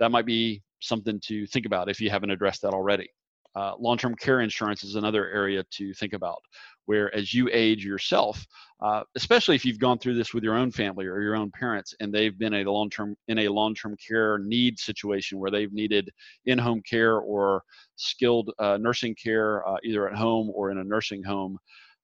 that 0.00 0.10
might 0.10 0.26
be 0.26 0.62
something 0.80 1.20
to 1.20 1.46
think 1.46 1.66
about 1.66 1.88
if 1.88 2.00
you 2.00 2.10
haven't 2.10 2.30
addressed 2.30 2.62
that 2.62 2.74
already. 2.74 3.08
Uh, 3.56 3.72
long-term 3.78 4.16
care 4.16 4.40
insurance 4.40 4.82
is 4.82 4.96
another 4.96 5.30
area 5.30 5.64
to 5.70 5.94
think 5.94 6.12
about 6.12 6.42
where 6.86 7.14
as 7.14 7.32
you 7.32 7.48
age 7.52 7.84
yourself 7.84 8.44
uh, 8.82 9.04
especially 9.14 9.54
if 9.54 9.64
you've 9.64 9.78
gone 9.78 9.96
through 9.96 10.14
this 10.14 10.34
with 10.34 10.42
your 10.42 10.56
own 10.56 10.72
family 10.72 11.06
or 11.06 11.22
your 11.22 11.36
own 11.36 11.52
parents 11.52 11.94
and 12.00 12.12
they've 12.12 12.36
been 12.36 12.54
a 12.54 12.64
long-term 12.64 13.14
in 13.28 13.38
a 13.38 13.48
long-term 13.48 13.96
care 13.96 14.40
need 14.40 14.76
situation 14.76 15.38
where 15.38 15.52
they've 15.52 15.72
needed 15.72 16.10
in-home 16.46 16.82
care 16.82 17.18
or 17.18 17.62
skilled 17.94 18.50
uh, 18.58 18.76
nursing 18.76 19.14
care 19.14 19.66
uh, 19.68 19.76
either 19.84 20.08
at 20.08 20.16
home 20.16 20.50
or 20.52 20.72
in 20.72 20.78
a 20.78 20.84
nursing 20.84 21.22
home 21.22 21.56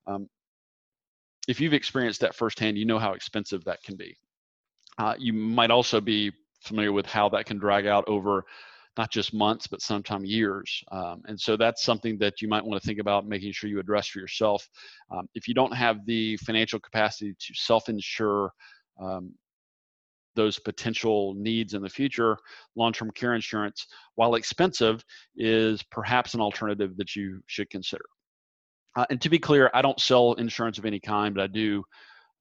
um, 0.07 0.29
if 1.49 1.61
you've 1.61 1.75
experienced 1.75 2.21
that 2.21 2.35
firsthand 2.35 2.79
you 2.79 2.85
know 2.85 2.99
how 2.99 3.13
expensive 3.13 3.65
that 3.65 3.83
can 3.83 3.97
be. 3.97 4.17
Uh, 4.99 5.15
you 5.19 5.33
might 5.33 5.71
also 5.71 6.01
be 6.01 6.31
familiar 6.61 6.93
with 6.93 7.07
how 7.07 7.29
that 7.31 7.47
can 7.47 7.59
drag 7.59 7.87
out 7.87 8.05
over 8.09 8.45
not 8.97 9.11
just 9.11 9.33
months, 9.33 9.67
but 9.67 9.81
sometimes 9.81 10.29
years. 10.29 10.83
Um, 10.91 11.23
and 11.27 11.41
so 11.41 11.57
that's 11.57 11.85
something 11.85 12.19
that 12.19 12.43
you 12.43 12.49
might 12.49 12.65
want 12.65 12.83
to 12.83 12.87
think 12.87 12.99
about 12.99 13.27
making 13.27 13.53
sure 13.53 13.71
you 13.71 13.79
address 13.79 14.09
for 14.09 14.19
yourself. 14.19 14.69
Um, 15.11 15.29
if 15.35 15.47
you 15.47 15.55
don't 15.55 15.75
have 15.75 16.05
the 16.07 16.37
financial 16.39 16.81
capacity 16.81 17.35
to 17.39 17.55
self 17.55 17.89
insure 17.89 18.53
um, 19.01 19.33
those 20.35 20.59
potential 20.59 21.35
needs 21.35 21.75
in 21.75 21.83
the 21.83 21.89
future, 21.89 22.37
long 22.77 22.93
term 22.93 23.11
care 23.13 23.35
insurance, 23.35 23.87
while 24.17 24.35
expensive, 24.35 25.05
is 25.37 25.83
perhaps 25.85 26.35
an 26.35 26.41
alternative 26.41 26.97
that 26.97 27.15
you 27.17 27.41
should 27.47 27.71
consider. 27.71 28.05
Uh, 28.97 29.07
and 29.11 29.21
to 29.21 29.31
be 29.31 29.39
clear, 29.39 29.71
I 29.73 29.83
don't 29.83 30.01
sell 30.01 30.35
insurance 30.35 30.79
of 30.79 30.85
any 30.85 31.01
kind, 31.01 31.35
but 31.35 31.45
I 31.45 31.47
do 31.47 31.85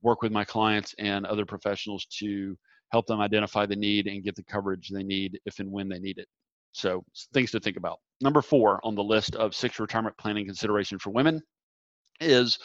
work 0.01 0.21
with 0.21 0.31
my 0.31 0.45
clients 0.45 0.95
and 0.97 1.25
other 1.25 1.45
professionals 1.45 2.05
to 2.19 2.57
help 2.91 3.05
them 3.07 3.19
identify 3.19 3.65
the 3.65 3.75
need 3.75 4.07
and 4.07 4.23
get 4.23 4.35
the 4.35 4.43
coverage 4.43 4.89
they 4.89 5.03
need 5.03 5.39
if 5.45 5.59
and 5.59 5.71
when 5.71 5.89
they 5.89 5.99
need 5.99 6.17
it. 6.17 6.27
So 6.71 7.03
things 7.33 7.51
to 7.51 7.59
think 7.59 7.77
about. 7.77 7.99
Number 8.21 8.41
four 8.41 8.79
on 8.83 8.95
the 8.95 9.03
list 9.03 9.35
of 9.35 9.55
six 9.55 9.79
retirement 9.79 10.17
planning 10.17 10.45
consideration 10.45 10.99
for 10.99 11.09
women 11.11 11.41
is 12.19 12.59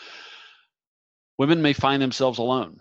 women 1.38 1.62
may 1.62 1.72
find 1.72 2.02
themselves 2.02 2.38
alone. 2.38 2.80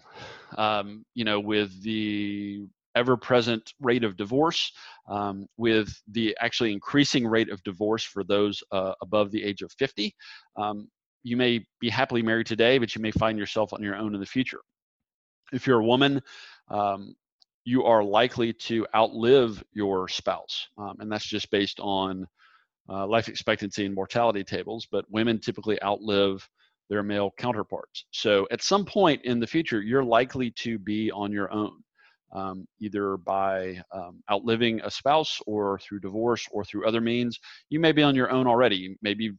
Um, 0.57 1.05
you 1.13 1.25
know, 1.25 1.39
with 1.39 1.81
the 1.81 2.67
ever-present 2.95 3.73
rate 3.81 4.03
of 4.03 4.17
divorce, 4.17 4.71
um, 5.09 5.47
with 5.57 5.89
the 6.11 6.35
actually 6.39 6.71
increasing 6.71 7.25
rate 7.25 7.49
of 7.49 7.63
divorce 7.63 8.03
for 8.03 8.23
those 8.23 8.61
uh, 8.71 8.93
above 9.01 9.31
the 9.31 9.43
age 9.43 9.61
of 9.61 9.71
50. 9.79 10.15
Um, 10.55 10.87
you 11.23 11.37
may 11.37 11.65
be 11.79 11.89
happily 11.89 12.21
married 12.21 12.47
today, 12.47 12.77
but 12.77 12.95
you 12.95 13.01
may 13.01 13.11
find 13.11 13.39
yourself 13.39 13.73
on 13.73 13.81
your 13.81 13.95
own 13.95 14.13
in 14.13 14.19
the 14.19 14.25
future. 14.25 14.59
If 15.51 15.65
you're 15.65 15.79
a 15.79 15.85
woman, 15.85 16.21
um, 16.69 17.15
you 17.65 17.83
are 17.83 18.03
likely 18.03 18.53
to 18.53 18.85
outlive 18.95 19.63
your 19.73 20.07
spouse. 20.07 20.67
Um, 20.77 20.97
and 20.99 21.11
that's 21.11 21.25
just 21.25 21.49
based 21.51 21.79
on 21.79 22.27
uh, 22.89 23.07
life 23.07 23.29
expectancy 23.29 23.85
and 23.85 23.95
mortality 23.95 24.43
tables, 24.43 24.87
but 24.91 25.09
women 25.09 25.39
typically 25.39 25.81
outlive 25.81 26.47
their 26.89 27.03
male 27.03 27.31
counterparts. 27.37 28.05
So 28.11 28.47
at 28.51 28.61
some 28.61 28.85
point 28.85 29.23
in 29.23 29.39
the 29.39 29.47
future, 29.47 29.81
you're 29.81 30.03
likely 30.03 30.51
to 30.51 30.77
be 30.77 31.09
on 31.11 31.31
your 31.31 31.51
own, 31.53 31.81
um, 32.33 32.67
either 32.81 33.15
by 33.17 33.81
um, 33.93 34.21
outliving 34.29 34.81
a 34.81 34.91
spouse 34.91 35.39
or 35.47 35.79
through 35.79 36.01
divorce 36.01 36.45
or 36.51 36.65
through 36.65 36.85
other 36.85 37.01
means. 37.01 37.39
You 37.69 37.79
may 37.79 37.93
be 37.93 38.03
on 38.03 38.15
your 38.15 38.29
own 38.29 38.47
already. 38.47 38.97
Maybe 39.01 39.23
you've 39.25 39.37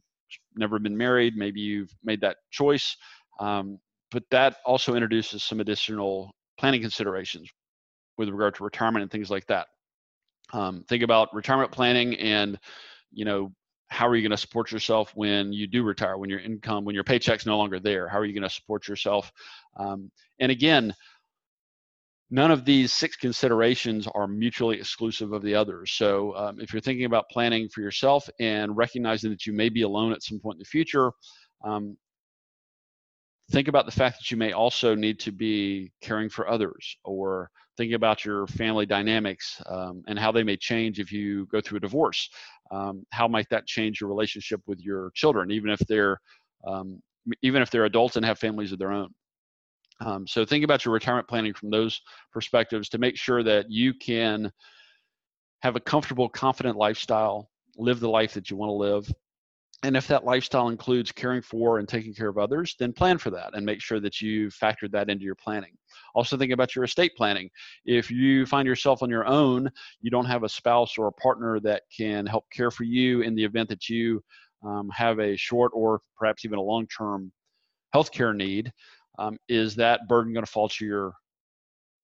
never 0.55 0.79
been 0.79 0.97
married, 0.97 1.35
maybe 1.37 1.61
you've 1.61 1.93
made 2.03 2.21
that 2.21 2.37
choice. 2.49 2.97
Um, 3.39 3.77
but 4.09 4.23
that 4.31 4.57
also 4.65 4.95
introduces 4.95 5.43
some 5.43 5.59
additional 5.59 6.31
planning 6.57 6.81
considerations 6.81 7.49
with 8.17 8.29
regard 8.29 8.55
to 8.55 8.63
retirement 8.63 9.03
and 9.03 9.11
things 9.11 9.29
like 9.29 9.45
that. 9.47 9.67
Um, 10.53 10.83
think 10.87 11.03
about 11.03 11.33
retirement 11.33 11.71
planning 11.71 12.15
and, 12.15 12.59
you 13.11 13.25
know, 13.25 13.51
how 13.87 14.07
are 14.07 14.15
you 14.15 14.21
going 14.21 14.31
to 14.31 14.37
support 14.37 14.71
yourself 14.71 15.11
when 15.15 15.53
you 15.53 15.67
do 15.67 15.83
retire, 15.83 16.17
when 16.17 16.29
your 16.29 16.39
income, 16.39 16.85
when 16.85 16.95
your 16.95 17.03
paycheck's 17.03 17.45
no 17.45 17.57
longer 17.57 17.79
there? 17.79 18.07
How 18.07 18.17
are 18.17 18.25
you 18.25 18.33
going 18.33 18.47
to 18.47 18.49
support 18.49 18.87
yourself? 18.87 19.31
Um, 19.77 20.11
and 20.39 20.51
again, 20.51 20.93
none 22.31 22.51
of 22.51 22.65
these 22.65 22.91
six 22.91 23.15
considerations 23.15 24.07
are 24.15 24.27
mutually 24.27 24.77
exclusive 24.77 25.33
of 25.33 25.43
the 25.43 25.53
others. 25.53 25.91
So 25.91 26.35
um, 26.35 26.59
if 26.59 26.73
you're 26.73 26.81
thinking 26.81 27.05
about 27.05 27.29
planning 27.29 27.69
for 27.69 27.81
yourself 27.81 28.27
and 28.39 28.75
recognizing 28.75 29.29
that 29.29 29.45
you 29.45 29.53
may 29.53 29.69
be 29.69 29.83
alone 29.83 30.11
at 30.11 30.23
some 30.23 30.39
point 30.39 30.55
in 30.55 30.59
the 30.59 30.65
future, 30.65 31.11
um, 31.63 31.95
think 33.51 33.67
about 33.67 33.85
the 33.85 33.91
fact 33.91 34.17
that 34.19 34.31
you 34.31 34.37
may 34.37 34.53
also 34.53 34.95
need 34.95 35.19
to 35.19 35.31
be 35.31 35.91
caring 36.01 36.29
for 36.29 36.49
others 36.49 36.97
or 37.03 37.49
thinking 37.77 37.95
about 37.95 38.25
your 38.25 38.47
family 38.47 38.85
dynamics 38.85 39.61
um, 39.67 40.03
and 40.07 40.17
how 40.17 40.31
they 40.31 40.43
may 40.43 40.57
change 40.57 40.99
if 40.99 41.11
you 41.11 41.45
go 41.47 41.61
through 41.61 41.77
a 41.77 41.81
divorce. 41.81 42.29
Um, 42.71 43.05
how 43.11 43.27
might 43.27 43.49
that 43.49 43.67
change 43.67 44.01
your 44.01 44.09
relationship 44.09 44.61
with 44.65 44.79
your 44.79 45.11
children, 45.13 45.51
even 45.51 45.69
if 45.69 45.79
they're 45.79 46.19
um, 46.65 47.01
even 47.41 47.61
if 47.61 47.69
they're 47.71 47.85
adults 47.85 48.15
and 48.15 48.25
have 48.25 48.39
families 48.39 48.71
of 48.71 48.79
their 48.79 48.91
own? 48.91 49.09
Um, 50.01 50.27
so 50.27 50.45
think 50.45 50.63
about 50.63 50.83
your 50.83 50.93
retirement 50.93 51.27
planning 51.27 51.53
from 51.53 51.69
those 51.69 52.01
perspectives 52.33 52.89
to 52.89 52.97
make 52.97 53.17
sure 53.17 53.43
that 53.43 53.69
you 53.69 53.93
can 53.93 54.51
have 55.61 55.75
a 55.75 55.79
comfortable, 55.79 56.27
confident 56.27 56.77
lifestyle, 56.77 57.49
live 57.77 57.99
the 57.99 58.09
life 58.09 58.33
that 58.33 58.49
you 58.49 58.57
want 58.57 58.69
to 58.69 58.73
live, 58.73 59.11
and 59.85 59.95
if 59.95 60.07
that 60.07 60.25
lifestyle 60.25 60.69
includes 60.69 61.11
caring 61.11 61.43
for 61.43 61.77
and 61.77 61.87
taking 61.87 62.13
care 62.13 62.27
of 62.27 62.39
others, 62.39 62.75
then 62.79 62.91
plan 62.91 63.19
for 63.19 63.29
that 63.29 63.51
and 63.53 63.63
make 63.63 63.79
sure 63.79 63.99
that 63.99 64.19
you 64.19 64.47
factored 64.47 64.91
that 64.91 65.11
into 65.11 65.23
your 65.23 65.35
planning. 65.35 65.77
Also, 66.15 66.35
think 66.35 66.51
about 66.51 66.75
your 66.75 66.85
estate 66.85 67.11
planning. 67.15 67.51
If 67.85 68.09
you 68.09 68.47
find 68.47 68.67
yourself 68.67 69.03
on 69.03 69.11
your 69.11 69.27
own, 69.27 69.69
you 70.01 70.09
don't 70.09 70.25
have 70.25 70.43
a 70.43 70.49
spouse 70.49 70.97
or 70.97 71.07
a 71.07 71.13
partner 71.13 71.59
that 71.59 71.83
can 71.95 72.25
help 72.25 72.45
care 72.51 72.71
for 72.71 72.83
you 72.83 73.21
in 73.21 73.35
the 73.35 73.43
event 73.43 73.69
that 73.69 73.87
you 73.87 74.23
um, 74.65 74.89
have 74.89 75.19
a 75.19 75.37
short 75.37 75.71
or 75.75 76.01
perhaps 76.17 76.45
even 76.45 76.57
a 76.57 76.63
long 76.63 76.87
term 76.87 77.31
healthcare 77.93 78.35
need, 78.35 78.71
um, 79.19 79.37
is 79.47 79.75
that 79.75 80.07
burden 80.07 80.33
going 80.33 80.45
to 80.45 80.51
fall 80.51 80.67
to 80.67 80.83
your 80.83 81.13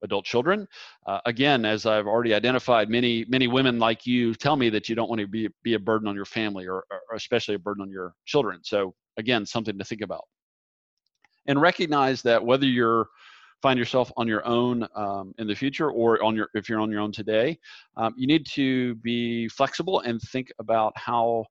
adult 0.03 0.25
children. 0.25 0.67
Uh, 1.05 1.19
again, 1.25 1.65
as 1.65 1.85
I've 1.85 2.07
already 2.07 2.33
identified, 2.33 2.89
many 2.89 3.25
many 3.27 3.47
women 3.47 3.79
like 3.79 4.05
you 4.05 4.33
tell 4.33 4.55
me 4.55 4.69
that 4.69 4.89
you 4.89 4.95
don't 4.95 5.09
want 5.09 5.21
to 5.21 5.27
be 5.27 5.49
be 5.63 5.73
a 5.75 5.79
burden 5.79 6.07
on 6.07 6.15
your 6.15 6.25
family 6.25 6.67
or, 6.67 6.83
or 6.91 7.15
especially 7.15 7.55
a 7.55 7.59
burden 7.59 7.81
on 7.81 7.89
your 7.89 8.13
children. 8.25 8.59
So 8.63 8.93
again, 9.17 9.45
something 9.45 9.77
to 9.77 9.83
think 9.83 10.01
about. 10.01 10.25
And 11.47 11.59
recognize 11.59 12.21
that 12.23 12.43
whether 12.45 12.65
you're 12.65 13.07
find 13.61 13.77
yourself 13.77 14.11
on 14.17 14.27
your 14.27 14.45
own 14.45 14.87
um, 14.95 15.33
in 15.37 15.47
the 15.47 15.55
future 15.55 15.91
or 15.91 16.21
on 16.23 16.35
your 16.35 16.49
if 16.53 16.67
you're 16.67 16.79
on 16.79 16.91
your 16.91 17.01
own 17.01 17.11
today, 17.11 17.57
um, 17.97 18.13
you 18.17 18.27
need 18.27 18.45
to 18.45 18.95
be 18.95 19.47
flexible 19.49 20.01
and 20.01 20.21
think 20.21 20.51
about 20.59 20.93
how 20.95 21.45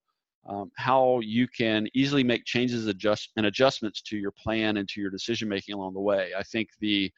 um, 0.49 0.71
how 0.76 1.21
you 1.21 1.47
can 1.47 1.87
easily 1.95 2.25
make 2.25 2.45
changes 2.45 2.87
adjust 2.87 3.30
and 3.37 3.47
adjustments 3.47 4.00
to 4.02 4.16
your 4.16 4.33
plan 4.33 4.78
and 4.78 4.88
to 4.88 5.00
your 5.00 5.11
decision 5.11 5.49
making 5.49 5.75
along 5.75 5.95
the 5.95 6.00
way. 6.00 6.30
I 6.37 6.42
think 6.42 6.71
the 6.80 7.12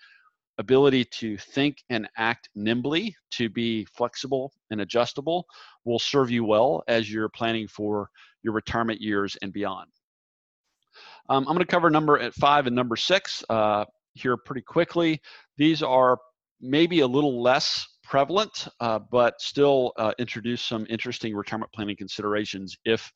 ability 0.63 1.05
to 1.05 1.37
think 1.37 1.83
and 1.91 2.09
act 2.17 2.49
nimbly, 2.55 3.15
to 3.33 3.51
be 3.51 3.85
flexible 3.97 4.53
and 4.71 4.81
adjustable, 4.81 5.45
will 5.85 5.99
serve 5.99 6.31
you 6.31 6.45
well 6.45 6.83
as 6.89 7.13
you're 7.13 7.29
planning 7.29 7.69
for 7.69 8.09
your 8.43 8.55
retirement 8.55 9.01
years 9.01 9.37
and 9.43 9.53
beyond. 9.53 9.91
Um, 11.29 11.45
I'm 11.49 11.55
going 11.55 11.59
to 11.59 11.67
cover 11.67 11.91
number 11.91 12.19
at 12.19 12.35
five 12.35 12.67
and 12.67 12.77
number 12.77 12.97
six 12.97 13.45
uh, 13.51 13.85
here 14.15 14.37
pretty 14.37 14.63
quickly. 14.63 15.21
These 15.57 15.83
are 15.83 16.19
maybe 16.61 17.01
a 17.01 17.07
little 17.07 17.43
less 17.43 17.87
prevalent, 18.05 18.69
uh, 18.81 19.01
but 19.11 19.41
still 19.41 19.93
uh, 19.97 20.13
introduce 20.19 20.63
some 20.63 20.87
interesting 20.89 21.35
retirement 21.35 21.73
planning 21.73 21.97
considerations 21.97 22.77
if 22.85 23.13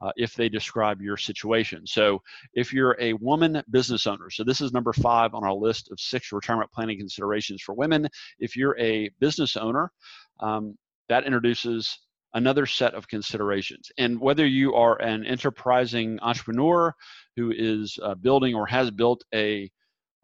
uh, 0.00 0.12
if 0.16 0.34
they 0.34 0.48
describe 0.48 1.00
your 1.00 1.16
situation. 1.16 1.86
So, 1.86 2.22
if 2.54 2.72
you're 2.72 2.96
a 3.00 3.12
woman 3.14 3.62
business 3.70 4.06
owner, 4.06 4.30
so 4.30 4.44
this 4.44 4.60
is 4.60 4.72
number 4.72 4.92
five 4.92 5.34
on 5.34 5.44
our 5.44 5.54
list 5.54 5.90
of 5.90 6.00
six 6.00 6.32
retirement 6.32 6.70
planning 6.72 6.98
considerations 6.98 7.62
for 7.62 7.74
women. 7.74 8.08
If 8.38 8.56
you're 8.56 8.78
a 8.78 9.10
business 9.20 9.56
owner, 9.56 9.92
um, 10.40 10.76
that 11.08 11.24
introduces 11.24 11.98
another 12.34 12.66
set 12.66 12.94
of 12.94 13.08
considerations. 13.08 13.90
And 13.98 14.20
whether 14.20 14.46
you 14.46 14.74
are 14.74 15.00
an 15.02 15.24
enterprising 15.26 16.18
entrepreneur 16.22 16.94
who 17.36 17.52
is 17.56 17.98
uh, 18.02 18.14
building 18.14 18.54
or 18.54 18.66
has 18.66 18.90
built 18.90 19.24
a, 19.34 19.70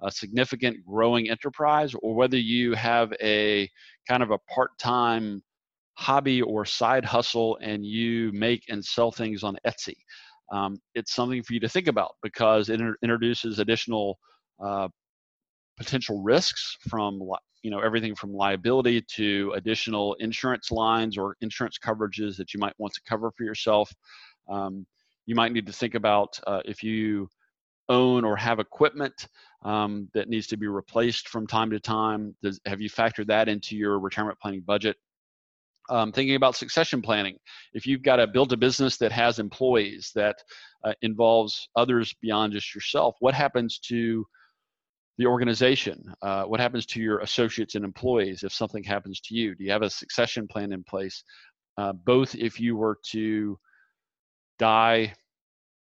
a 0.01 0.11
significant 0.11 0.85
growing 0.87 1.29
enterprise, 1.29 1.95
or 2.03 2.15
whether 2.15 2.39
you 2.39 2.75
have 2.75 3.13
a 3.21 3.69
kind 4.09 4.23
of 4.23 4.31
a 4.31 4.39
part 4.39 4.79
time 4.79 5.43
hobby 5.97 6.43
or 6.43 6.65
side 6.65 7.05
hustle 7.05 7.59
and 7.63 7.85
you 7.85 8.31
make 8.33 8.65
and 8.69 8.85
sell 8.85 9.11
things 9.11 9.43
on 9.43 9.57
Etsy. 9.67 9.97
Um, 10.53 10.79
it's 10.95 11.13
something 11.13 11.43
for 11.43 11.55
you 11.55 11.61
to 11.61 11.69
think 11.69 11.89
about 11.89 12.13
because 12.23 12.69
it 12.69 12.81
introduces 13.03 13.59
additional 13.59 14.19
uh, 14.65 14.89
potential 15.77 16.23
risks 16.23 16.77
from 16.89 17.21
you 17.63 17.71
know 17.71 17.81
everything 17.81 18.15
from 18.15 18.33
liability 18.33 19.03
to 19.03 19.53
additional 19.57 20.15
insurance 20.15 20.71
lines 20.71 21.19
or 21.19 21.37
insurance 21.41 21.79
coverages 21.79 22.37
that 22.37 22.55
you 22.55 22.61
might 22.61 22.75
want 22.79 22.93
to 22.95 23.01
cover 23.09 23.31
for 23.37 23.45
yourself. 23.45 23.91
Um, 24.49 24.87
you 25.27 25.35
might 25.35 25.53
need 25.53 25.67
to 25.67 25.73
think 25.73 25.95
about 25.95 26.39
uh, 26.47 26.61
if 26.65 26.83
you 26.83 27.29
own 27.89 28.25
or 28.25 28.37
have 28.37 28.59
equipment 28.59 29.29
um, 29.65 30.09
that 30.15 30.29
needs 30.29 30.47
to 30.49 30.57
be 30.57 30.67
replaced 30.67 31.29
from 31.29 31.47
time 31.47 31.71
to 31.71 31.81
time. 31.81 32.37
Does, 32.43 32.61
have 32.67 32.81
you 32.81 32.91
factored 32.91 33.27
that 33.27 33.49
into 33.49 33.77
your 33.77 33.99
retirement 33.99 34.39
planning 34.41 34.63
budget? 34.65 34.97
Um, 35.89 36.11
thinking 36.11 36.35
about 36.35 36.57
succession 36.57 37.01
planning. 37.01 37.37
If 37.73 37.87
you've 37.87 38.03
got 38.03 38.17
to 38.17 38.27
build 38.27 38.53
a 38.53 38.57
business 38.57 38.97
that 38.99 39.13
has 39.13 39.39
employees 39.39 40.11
that 40.15 40.37
uh, 40.85 40.95
involves 41.03 41.69
others 41.77 42.15
beyond 42.21 42.53
just 42.53 42.75
yourself, 42.75 43.15
what 43.21 43.35
happens 43.35 43.79
to 43.89 44.27
the 45.19 45.27
organization? 45.27 46.03
Uh, 46.23 46.45
what 46.45 46.61
happens 46.61 46.87
to 46.87 47.01
your 47.01 47.21
associates 47.21 47.75
and 47.75 47.85
employees 47.85 48.43
if 48.43 48.53
something 48.53 48.85
happens 48.85 49.21
to 49.21 49.35
you? 49.35 49.55
Do 49.55 49.65
you 49.65 49.71
have 49.71 49.83
a 49.83 49.91
succession 49.91 50.49
plan 50.49 50.73
in 50.73 50.85
place? 50.85 51.23
Uh, 51.79 51.93
both 51.93 52.35
if 52.35 52.59
you 52.59 52.77
were 52.77 52.99
to 53.13 53.59
die 54.59 55.13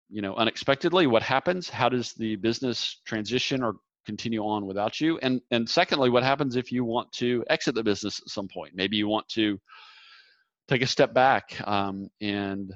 you 0.09 0.21
know 0.21 0.33
unexpectedly 0.35 1.07
what 1.07 1.21
happens 1.21 1.69
how 1.69 1.89
does 1.89 2.13
the 2.13 2.35
business 2.37 3.01
transition 3.05 3.61
or 3.61 3.75
continue 4.07 4.41
on 4.41 4.65
without 4.65 4.99
you. 4.99 5.19
And 5.19 5.41
and 5.51 5.69
secondly 5.69 6.09
what 6.09 6.23
happens 6.23 6.55
if 6.55 6.71
you 6.71 6.83
want 6.83 7.11
to 7.13 7.43
exit 7.49 7.75
the 7.75 7.83
business 7.83 8.19
at 8.19 8.29
some 8.29 8.47
point? 8.47 8.73
Maybe 8.73 8.97
you 8.97 9.07
want 9.07 9.27
to 9.29 9.59
take 10.67 10.81
a 10.81 10.87
step 10.87 11.13
back 11.13 11.55
um, 11.67 12.09
and 12.21 12.73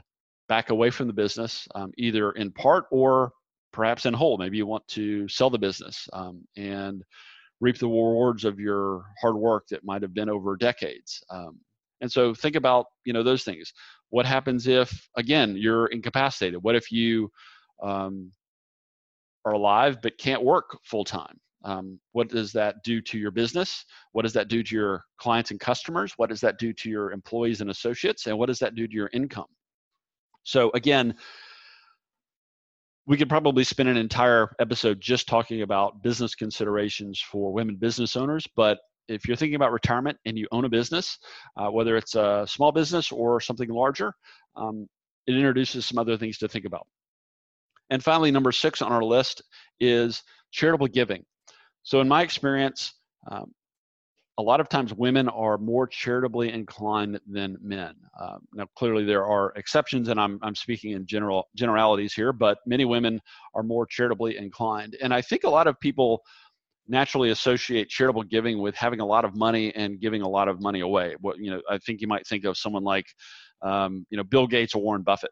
back 0.47 0.69
away 0.69 0.91
from 0.91 1.07
the 1.07 1.13
business 1.13 1.67
um, 1.73 1.91
either 1.97 2.31
in 2.33 2.51
part 2.51 2.85
or 2.91 3.31
perhaps 3.71 4.05
in 4.05 4.13
whole. 4.13 4.37
Maybe 4.37 4.57
you 4.57 4.67
want 4.67 4.87
to 4.89 5.27
sell 5.29 5.49
the 5.49 5.57
business 5.57 6.07
um, 6.13 6.45
and 6.57 7.03
reap 7.61 7.77
the 7.77 7.87
rewards 7.87 8.43
of 8.43 8.59
your 8.59 9.05
hard 9.21 9.35
work 9.35 9.67
that 9.69 9.85
might 9.85 10.01
have 10.01 10.13
been 10.13 10.29
over 10.29 10.57
decades. 10.57 11.23
Um, 11.29 11.59
and 12.01 12.11
so 12.11 12.33
think 12.33 12.55
about 12.55 12.87
you 13.05 13.13
know 13.13 13.23
those 13.23 13.43
things. 13.43 13.71
What 14.09 14.25
happens 14.25 14.67
if 14.67 15.07
again 15.15 15.55
you're 15.55 15.87
incapacitated? 15.87 16.61
What 16.61 16.75
if 16.75 16.91
you 16.91 17.31
um, 17.81 18.31
are 19.45 19.53
alive 19.53 19.97
but 20.01 20.17
can't 20.17 20.43
work 20.43 20.77
full 20.83 21.03
time 21.03 21.39
um, 21.63 21.99
what 22.13 22.29
does 22.29 22.51
that 22.53 22.83
do 22.83 23.01
to 23.01 23.19
your 23.19 23.31
business? 23.31 23.85
What 24.13 24.23
does 24.23 24.33
that 24.33 24.47
do 24.47 24.63
to 24.63 24.75
your 24.75 25.03
clients 25.19 25.51
and 25.51 25.59
customers? 25.59 26.13
What 26.17 26.29
does 26.29 26.41
that 26.41 26.57
do 26.57 26.73
to 26.73 26.89
your 26.89 27.11
employees 27.11 27.61
and 27.61 27.69
associates? 27.69 28.25
And 28.25 28.37
what 28.37 28.47
does 28.47 28.57
that 28.59 28.73
do 28.73 28.87
to 28.87 28.93
your 28.93 29.11
income? 29.13 29.45
So 30.43 30.71
again 30.73 31.15
we 33.07 33.17
could 33.17 33.29
probably 33.29 33.63
spend 33.63 33.89
an 33.89 33.97
entire 33.97 34.55
episode 34.59 35.01
just 35.01 35.27
talking 35.27 35.63
about 35.63 36.03
business 36.03 36.35
considerations 36.35 37.19
for 37.19 37.51
women 37.51 37.75
business 37.75 38.15
owners 38.15 38.47
but 38.55 38.77
if 39.07 39.27
you're 39.27 39.35
thinking 39.35 39.55
about 39.55 39.71
retirement 39.71 40.17
and 40.25 40.37
you 40.37 40.47
own 40.51 40.63
a 40.63 40.69
business, 40.69 41.17
uh, 41.57 41.69
whether 41.69 41.97
it's 41.97 42.15
a 42.15 42.45
small 42.47 42.71
business 42.71 43.11
or 43.11 43.41
something 43.41 43.69
larger, 43.69 44.13
um, 44.55 44.87
it 45.27 45.35
introduces 45.35 45.85
some 45.85 45.97
other 45.97 46.17
things 46.17 46.37
to 46.37 46.47
think 46.47 46.65
about. 46.65 46.87
And 47.91 48.03
finally, 48.03 48.31
number 48.31 48.51
six 48.51 48.81
on 48.81 48.91
our 48.91 49.03
list 49.03 49.43
is 49.79 50.23
charitable 50.51 50.87
giving. 50.87 51.23
So, 51.83 52.01
in 52.01 52.07
my 52.07 52.23
experience, 52.23 52.93
um, 53.29 53.53
a 54.37 54.41
lot 54.41 54.59
of 54.59 54.69
times 54.69 54.93
women 54.93 55.29
are 55.29 55.57
more 55.57 55.85
charitably 55.85 56.51
inclined 56.51 57.19
than 57.29 57.57
men. 57.61 57.93
Uh, 58.19 58.37
now, 58.53 58.65
clearly 58.75 59.03
there 59.05 59.25
are 59.25 59.53
exceptions, 59.55 60.07
and 60.07 60.19
I'm 60.19 60.39
I'm 60.41 60.55
speaking 60.55 60.91
in 60.91 61.05
general 61.05 61.49
generalities 61.55 62.13
here, 62.13 62.33
but 62.33 62.57
many 62.65 62.85
women 62.85 63.21
are 63.53 63.61
more 63.61 63.85
charitably 63.85 64.37
inclined, 64.37 64.97
and 65.01 65.13
I 65.13 65.21
think 65.21 65.43
a 65.43 65.49
lot 65.49 65.67
of 65.67 65.79
people 65.79 66.23
naturally 66.87 67.29
associate 67.29 67.89
charitable 67.89 68.23
giving 68.23 68.59
with 68.59 68.75
having 68.75 68.99
a 68.99 69.05
lot 69.05 69.23
of 69.25 69.35
money 69.35 69.73
and 69.75 69.99
giving 69.99 70.21
a 70.21 70.27
lot 70.27 70.47
of 70.47 70.61
money 70.61 70.79
away. 70.79 71.15
What 71.19 71.37
you 71.37 71.51
know, 71.51 71.61
I 71.69 71.77
think 71.77 72.01
you 72.01 72.07
might 72.07 72.25
think 72.25 72.45
of 72.45 72.57
someone 72.57 72.83
like, 72.83 73.05
um, 73.61 74.05
you 74.09 74.17
know, 74.17 74.23
Bill 74.23 74.47
Gates 74.47 74.75
or 74.75 74.81
Warren 74.81 75.03
Buffett. 75.03 75.31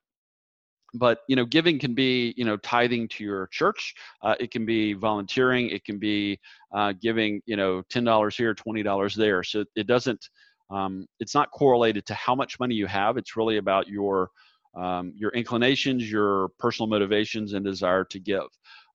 But 0.93 1.19
you 1.27 1.35
know, 1.35 1.45
giving 1.45 1.79
can 1.79 1.93
be 1.93 2.33
you 2.37 2.45
know 2.45 2.57
tithing 2.57 3.07
to 3.09 3.23
your 3.23 3.47
church. 3.47 3.93
Uh, 4.21 4.35
it 4.39 4.51
can 4.51 4.65
be 4.65 4.93
volunteering. 4.93 5.69
It 5.69 5.85
can 5.85 5.99
be 5.99 6.39
uh, 6.73 6.93
giving 7.01 7.41
you 7.45 7.55
know 7.55 7.83
ten 7.89 8.03
dollars 8.03 8.35
here, 8.35 8.53
twenty 8.53 8.83
dollars 8.83 9.15
there. 9.15 9.43
So 9.43 9.65
it 9.75 9.87
doesn't. 9.87 10.29
Um, 10.71 11.07
it's 11.19 11.33
not 11.33 11.49
correlated 11.51 12.05
to 12.07 12.13
how 12.13 12.35
much 12.35 12.59
money 12.59 12.75
you 12.75 12.85
have. 12.85 13.17
It's 13.17 13.35
really 13.35 13.57
about 13.57 13.87
your 13.87 14.29
um, 14.75 15.13
your 15.15 15.31
inclinations, 15.31 16.09
your 16.09 16.49
personal 16.59 16.87
motivations, 16.87 17.53
and 17.53 17.65
desire 17.65 18.03
to 18.05 18.19
give. 18.19 18.47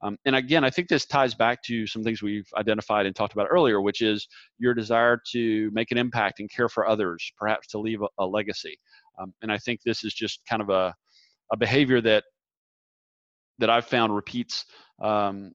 Um, 0.03 0.19
and 0.25 0.37
again, 0.37 0.65
I 0.65 0.71
think 0.71 0.89
this 0.89 1.07
ties 1.07 1.35
back 1.35 1.63
to 1.65 1.87
some 1.87 2.05
things 2.05 2.23
we've 2.23 2.49
identified 2.57 3.07
and 3.07 3.17
talked 3.17 3.33
about 3.33 3.49
earlier, 3.51 3.81
which 3.81 4.03
is 4.03 4.29
your 4.59 4.75
desire 4.75 5.19
to 5.33 5.71
make 5.73 5.91
an 5.93 5.99
impact 5.99 6.41
and 6.41 6.51
care 6.51 6.69
for 6.69 6.87
others, 6.87 7.33
perhaps 7.39 7.69
to 7.69 7.79
leave 7.79 8.03
a, 8.03 8.09
a 8.19 8.27
legacy. 8.27 8.79
Um, 9.19 9.33
and 9.43 9.51
I 9.51 9.59
think 9.59 9.81
this 9.83 10.05
is 10.05 10.13
just 10.13 10.45
kind 10.47 10.61
of 10.61 10.69
a, 10.69 10.95
a 11.53 11.57
behavior 11.57 12.01
that 12.01 12.25
that 13.59 13.71
I've 13.71 13.87
found 13.87 14.15
repeats 14.15 14.65
um, 15.01 15.53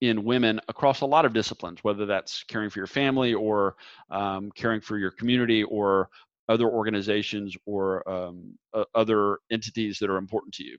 in 0.00 0.24
women 0.24 0.60
across 0.68 1.00
a 1.00 1.06
lot 1.06 1.24
of 1.24 1.32
disciplines, 1.32 1.82
whether 1.82 2.04
that's 2.04 2.44
caring 2.44 2.68
for 2.68 2.80
your 2.80 2.86
family 2.86 3.32
or 3.32 3.76
um, 4.10 4.50
caring 4.54 4.80
for 4.80 4.98
your 4.98 5.10
community 5.10 5.62
or 5.64 6.10
other 6.48 6.68
organizations 6.68 7.56
or 7.64 8.06
um, 8.08 8.58
uh, 8.74 8.84
other 8.94 9.38
entities 9.50 9.98
that 9.98 10.10
are 10.10 10.18
important 10.18 10.52
to 10.54 10.64
you. 10.64 10.76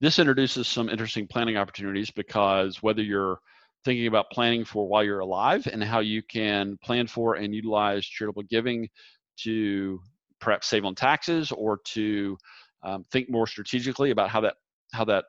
This 0.00 0.18
introduces 0.18 0.66
some 0.66 0.88
interesting 0.88 1.26
planning 1.26 1.56
opportunities 1.56 2.10
because 2.10 2.82
whether 2.82 3.02
you're 3.02 3.38
thinking 3.84 4.06
about 4.06 4.30
planning 4.30 4.64
for 4.64 4.86
while 4.86 5.04
you're 5.04 5.20
alive 5.20 5.66
and 5.70 5.82
how 5.82 6.00
you 6.00 6.22
can 6.22 6.76
plan 6.82 7.06
for 7.06 7.36
and 7.36 7.54
utilize 7.54 8.04
charitable 8.04 8.42
giving 8.44 8.88
to 9.38 10.00
perhaps 10.40 10.66
save 10.66 10.84
on 10.84 10.94
taxes 10.94 11.52
or 11.52 11.78
to 11.84 12.36
um, 12.82 13.04
think 13.12 13.30
more 13.30 13.46
strategically 13.46 14.10
about 14.10 14.28
how 14.28 14.40
that 14.40 14.54
how 14.92 15.04
that 15.04 15.24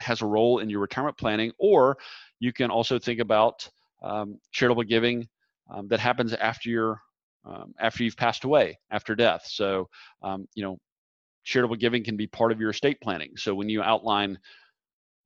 has 0.00 0.22
a 0.22 0.26
role 0.26 0.58
in 0.58 0.70
your 0.70 0.80
retirement 0.80 1.16
planning 1.16 1.52
or 1.58 1.96
you 2.38 2.52
can 2.52 2.70
also 2.70 2.98
think 2.98 3.20
about 3.20 3.68
um, 4.02 4.38
charitable 4.52 4.84
giving 4.84 5.28
um, 5.70 5.88
that 5.88 6.00
happens 6.00 6.32
after 6.34 6.70
you're 6.70 7.00
um, 7.44 7.74
after 7.80 8.04
you've 8.04 8.16
passed 8.16 8.44
away 8.44 8.78
after 8.90 9.14
death 9.14 9.42
so 9.46 9.88
um, 10.22 10.46
you 10.54 10.62
know 10.62 10.78
charitable 11.44 11.76
giving 11.76 12.04
can 12.04 12.16
be 12.16 12.26
part 12.26 12.52
of 12.52 12.60
your 12.60 12.70
estate 12.70 13.00
planning. 13.00 13.32
So 13.36 13.54
when 13.54 13.68
you 13.68 13.82
outline 13.82 14.38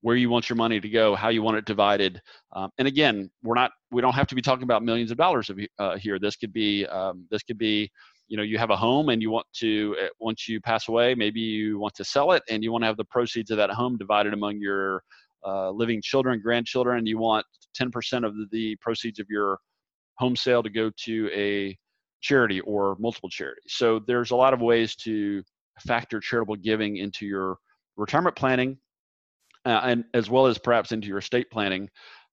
where 0.00 0.16
you 0.16 0.28
want 0.28 0.48
your 0.48 0.56
money 0.56 0.80
to 0.80 0.88
go, 0.88 1.14
how 1.14 1.30
you 1.30 1.42
want 1.42 1.56
it 1.56 1.64
divided, 1.64 2.20
um, 2.52 2.70
and 2.78 2.86
again, 2.86 3.30
we're 3.42 3.54
not 3.54 3.72
we 3.90 4.02
don't 4.02 4.14
have 4.14 4.26
to 4.28 4.34
be 4.34 4.42
talking 4.42 4.64
about 4.64 4.82
millions 4.82 5.10
of 5.10 5.16
dollars 5.16 5.50
of, 5.50 5.58
uh, 5.78 5.96
here. 5.96 6.18
This 6.18 6.36
could 6.36 6.52
be 6.52 6.86
um, 6.86 7.26
this 7.30 7.42
could 7.42 7.58
be 7.58 7.90
you 8.28 8.36
know 8.36 8.42
you 8.42 8.58
have 8.58 8.70
a 8.70 8.76
home 8.76 9.08
and 9.08 9.20
you 9.20 9.30
want 9.30 9.46
to 9.52 9.96
uh, 10.02 10.06
once 10.20 10.48
you 10.48 10.60
pass 10.60 10.88
away 10.88 11.14
maybe 11.14 11.40
you 11.40 11.78
want 11.78 11.94
to 11.94 12.04
sell 12.04 12.32
it 12.32 12.42
and 12.48 12.62
you 12.62 12.72
want 12.72 12.82
to 12.82 12.86
have 12.86 12.96
the 12.96 13.04
proceeds 13.04 13.50
of 13.50 13.56
that 13.56 13.70
home 13.70 13.96
divided 13.96 14.32
among 14.32 14.58
your 14.58 15.02
uh, 15.46 15.70
living 15.70 16.00
children 16.02 16.40
grandchildren 16.40 16.98
and 16.98 17.08
you 17.08 17.18
want 17.18 17.44
10% 17.78 18.24
of 18.24 18.34
the 18.50 18.76
proceeds 18.76 19.18
of 19.18 19.26
your 19.28 19.58
home 20.18 20.36
sale 20.36 20.62
to 20.62 20.70
go 20.70 20.90
to 20.96 21.28
a 21.34 21.76
charity 22.20 22.60
or 22.60 22.96
multiple 22.98 23.28
charities 23.28 23.64
so 23.68 24.00
there's 24.06 24.30
a 24.30 24.36
lot 24.36 24.54
of 24.54 24.60
ways 24.60 24.94
to 24.96 25.42
factor 25.80 26.20
charitable 26.20 26.56
giving 26.56 26.96
into 26.96 27.26
your 27.26 27.58
retirement 27.96 28.34
planning 28.34 28.78
uh, 29.66 29.80
and 29.84 30.04
as 30.14 30.30
well 30.30 30.46
as 30.46 30.56
perhaps 30.56 30.92
into 30.92 31.08
your 31.08 31.18
estate 31.18 31.50
planning 31.50 31.88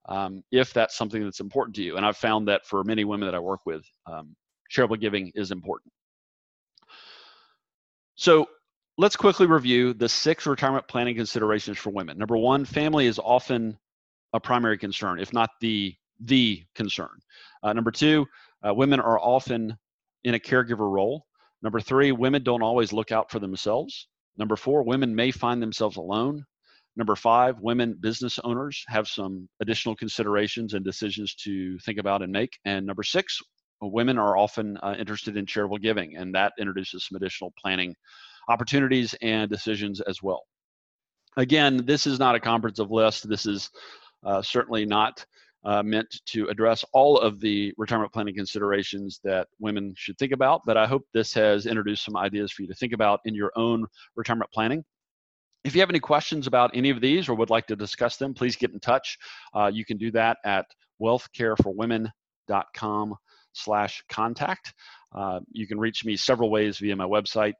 um, 0.10 0.44
if 0.52 0.74
that's 0.74 0.98
something 0.98 1.24
that's 1.24 1.40
important 1.40 1.76
to 1.76 1.84
you. 1.84 1.98
And 1.98 2.06
I've 2.06 2.18
found 2.18 2.48
that 2.48 2.66
for 2.66 2.84
many 2.84 3.04
women 3.04 3.28
that 3.28 3.36
I 3.36 3.40
work 3.40 3.62
with, 3.66 3.84
um, 4.08 4.36
charitable 4.72 4.98
giving 4.98 5.32
is 5.36 5.52
important. 5.52 5.92
So 8.16 8.48
let's 8.98 9.16
quickly 9.16 9.48
review 9.48 9.94
the 9.94 10.08
six 10.08 10.46
retirement 10.46 10.88
planning 10.88 11.16
considerations 11.16 11.78
for 11.78 11.90
women. 11.90 12.18
Number 12.18 12.38
one, 12.38 12.66
family 12.66 13.06
is 13.06 13.20
often 13.20 13.78
a 14.34 14.40
primary 14.40 14.78
concern, 14.78 15.20
if 15.20 15.34
not 15.34 15.50
the 15.60 15.94
the 16.24 16.64
concern. 16.76 17.10
Uh, 17.64 17.74
number 17.74 17.92
two, 17.92 18.28
uh, 18.66 18.74
women 18.74 19.00
are 19.00 19.20
often 19.20 19.76
in 20.24 20.36
a 20.36 20.40
caregiver 20.40 20.90
role. 20.90 21.26
Number 21.64 21.80
three, 21.80 22.12
women 22.12 22.44
don't 22.44 22.62
always 22.62 22.94
look 22.94 23.12
out 23.12 23.32
for 23.32 23.40
themselves. 23.40 24.08
Number 24.38 24.56
four, 24.56 24.84
women 24.84 25.16
may 25.16 25.32
find 25.32 25.62
themselves 25.62 25.98
alone. 25.98 26.46
Number 26.96 27.16
five, 27.16 27.60
women 27.60 27.98
business 28.00 28.40
owners 28.44 28.84
have 28.88 29.08
some 29.08 29.50
additional 29.62 29.96
considerations 29.96 30.74
and 30.74 30.86
decisions 30.86 31.34
to 31.36 31.80
think 31.80 31.98
about 31.98 32.22
and 32.22 32.32
make. 32.32 32.58
And 32.66 32.86
number 32.86 33.04
six, 33.04 33.40
women 33.82 34.18
are 34.18 34.38
often 34.38 34.78
uh, 34.78 34.96
interested 34.98 35.38
in 35.38 35.46
charitable 35.46 35.78
giving, 35.78 36.18
and 36.18 36.34
that 36.36 36.54
introduces 36.60 37.08
some 37.08 37.16
additional 37.16 37.54
planning 37.60 37.96
opportunities 38.50 39.16
and 39.22 39.50
decisions 39.50 40.02
as 40.02 40.22
well. 40.22 40.44
Again, 41.38 41.86
this 41.86 42.06
is 42.06 42.20
not 42.20 42.36
a 42.36 42.40
comprehensive 42.40 42.92
list. 42.92 43.30
This 43.30 43.46
is 43.46 43.70
uh, 44.26 44.42
certainly 44.42 44.86
not 44.86 45.26
uh, 45.64 45.84
meant 45.84 46.08
to 46.26 46.48
address 46.48 46.84
all 46.94 47.20
of 47.20 47.40
the 47.40 47.72
retirement 47.78 48.12
planning 48.12 48.34
considerations 48.36 49.20
that 49.24 49.48
women 49.60 49.94
should 49.96 50.18
think 50.18 50.32
about, 50.32 50.62
but 50.66 50.76
I 50.76 50.88
hope 50.88 51.04
this 51.14 51.32
has 51.34 51.68
introduced 51.68 52.04
some 52.04 52.18
ideas 52.18 52.52
for 52.52 52.64
you 52.64 52.68
to 52.68 52.74
think 52.74 52.94
about 52.94 53.20
in 53.26 53.36
your 53.36 53.52
own 53.56 53.86
retirement 54.16 54.50
planning. 54.52 54.84
If 55.64 55.76
you 55.76 55.82
have 55.82 55.92
any 55.92 56.00
questions 56.00 56.48
about 56.48 56.72
any 56.74 56.90
of 56.90 57.02
these 57.02 57.30
or 57.30 57.36
would 57.36 57.52
like 57.52 57.68
to 57.68 57.76
discuss 57.76 58.18
them, 58.18 58.34
please 58.34 58.56
get 58.56 58.72
in 58.72 58.80
touch. 58.80 59.20
Uh, 59.54 59.70
you 59.72 59.86
can 59.86 59.98
do 59.98 60.10
that 60.12 60.38
at 60.44 60.66
wealthcareforwomen.com 61.00 63.16
slash 63.54 64.04
contact. 64.10 64.74
Uh, 65.14 65.40
you 65.52 65.68
can 65.68 65.80
reach 65.80 66.06
me 66.06 66.16
several 66.16 66.50
ways 66.50 66.78
via 66.78 66.96
my 66.96 67.06
website. 67.06 67.54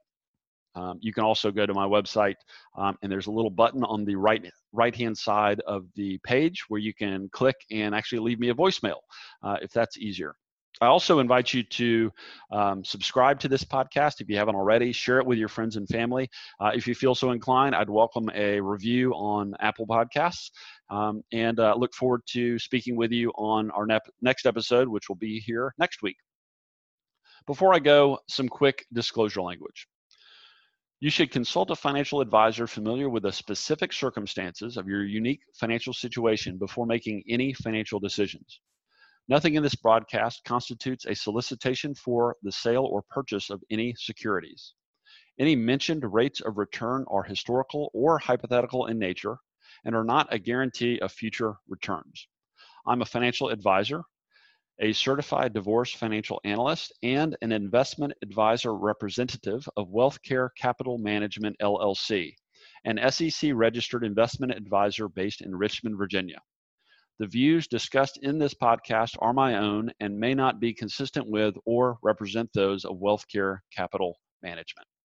Um, 0.74 0.98
you 1.00 1.12
can 1.12 1.24
also 1.24 1.50
go 1.50 1.66
to 1.66 1.74
my 1.74 1.86
website 1.86 2.36
um, 2.78 2.96
and 3.02 3.12
there's 3.12 3.26
a 3.26 3.30
little 3.30 3.50
button 3.50 3.84
on 3.84 4.04
the 4.06 4.14
right 4.16 4.42
right 4.72 4.94
hand 4.94 5.16
side 5.18 5.60
of 5.66 5.84
the 5.96 6.18
page 6.24 6.64
where 6.68 6.80
you 6.80 6.94
can 6.94 7.28
click 7.32 7.56
and 7.70 7.94
actually 7.94 8.20
leave 8.20 8.40
me 8.40 8.48
a 8.48 8.54
voicemail 8.54 9.00
uh, 9.42 9.56
if 9.60 9.70
that's 9.70 9.98
easier. 9.98 10.34
I 10.82 10.86
also 10.86 11.20
invite 11.20 11.54
you 11.54 11.62
to 11.62 12.12
um, 12.50 12.84
subscribe 12.84 13.38
to 13.38 13.48
this 13.48 13.62
podcast 13.62 14.20
if 14.20 14.28
you 14.28 14.36
haven't 14.36 14.56
already. 14.56 14.90
Share 14.90 15.20
it 15.20 15.26
with 15.26 15.38
your 15.38 15.46
friends 15.46 15.76
and 15.76 15.88
family. 15.88 16.28
Uh, 16.58 16.72
if 16.74 16.88
you 16.88 16.94
feel 16.96 17.14
so 17.14 17.30
inclined, 17.30 17.76
I'd 17.76 17.88
welcome 17.88 18.28
a 18.34 18.60
review 18.60 19.12
on 19.12 19.54
Apple 19.60 19.86
Podcasts. 19.86 20.50
Um, 20.90 21.22
and 21.32 21.60
uh, 21.60 21.76
look 21.76 21.94
forward 21.94 22.22
to 22.30 22.58
speaking 22.58 22.96
with 22.96 23.12
you 23.12 23.30
on 23.36 23.70
our 23.70 23.86
ne- 23.86 24.00
next 24.22 24.44
episode, 24.44 24.88
which 24.88 25.08
will 25.08 25.14
be 25.14 25.38
here 25.38 25.72
next 25.78 26.02
week. 26.02 26.16
Before 27.46 27.72
I 27.72 27.78
go, 27.78 28.18
some 28.28 28.48
quick 28.48 28.84
disclosure 28.92 29.42
language. 29.42 29.86
You 30.98 31.10
should 31.10 31.30
consult 31.30 31.70
a 31.70 31.76
financial 31.76 32.20
advisor 32.20 32.66
familiar 32.66 33.08
with 33.08 33.22
the 33.22 33.30
specific 33.30 33.92
circumstances 33.92 34.76
of 34.76 34.88
your 34.88 35.04
unique 35.04 35.42
financial 35.54 35.92
situation 35.92 36.58
before 36.58 36.86
making 36.86 37.22
any 37.28 37.52
financial 37.52 38.00
decisions. 38.00 38.58
Nothing 39.32 39.54
in 39.54 39.62
this 39.62 39.74
broadcast 39.74 40.44
constitutes 40.44 41.06
a 41.06 41.14
solicitation 41.14 41.94
for 41.94 42.36
the 42.42 42.52
sale 42.52 42.84
or 42.84 43.00
purchase 43.08 43.48
of 43.48 43.62
any 43.70 43.94
securities. 43.96 44.74
Any 45.38 45.56
mentioned 45.56 46.04
rates 46.12 46.42
of 46.42 46.58
return 46.58 47.06
are 47.08 47.22
historical 47.22 47.90
or 47.94 48.18
hypothetical 48.18 48.88
in 48.88 48.98
nature 48.98 49.38
and 49.86 49.96
are 49.96 50.04
not 50.04 50.30
a 50.30 50.38
guarantee 50.38 51.00
of 51.00 51.12
future 51.12 51.54
returns. 51.66 52.28
I'm 52.86 53.00
a 53.00 53.06
financial 53.06 53.48
advisor, 53.48 54.02
a 54.80 54.92
certified 54.92 55.54
divorce 55.54 55.94
financial 55.94 56.38
analyst, 56.44 56.92
and 57.02 57.34
an 57.40 57.52
investment 57.52 58.12
advisor 58.20 58.74
representative 58.74 59.66
of 59.78 59.88
WealthCare 59.88 60.50
Capital 60.58 60.98
Management 60.98 61.56
LLC, 61.62 62.34
an 62.84 63.00
SEC 63.10 63.52
registered 63.54 64.04
investment 64.04 64.52
advisor 64.52 65.08
based 65.08 65.40
in 65.40 65.56
Richmond, 65.56 65.96
Virginia. 65.96 66.42
The 67.22 67.28
views 67.28 67.68
discussed 67.68 68.18
in 68.24 68.40
this 68.40 68.52
podcast 68.52 69.14
are 69.20 69.32
my 69.32 69.58
own 69.58 69.92
and 70.00 70.18
may 70.18 70.34
not 70.34 70.58
be 70.58 70.74
consistent 70.74 71.28
with 71.28 71.54
or 71.64 71.96
represent 72.02 72.50
those 72.52 72.84
of 72.84 72.96
WealthCare 72.96 73.58
Capital 73.72 74.18
Management. 74.42 74.88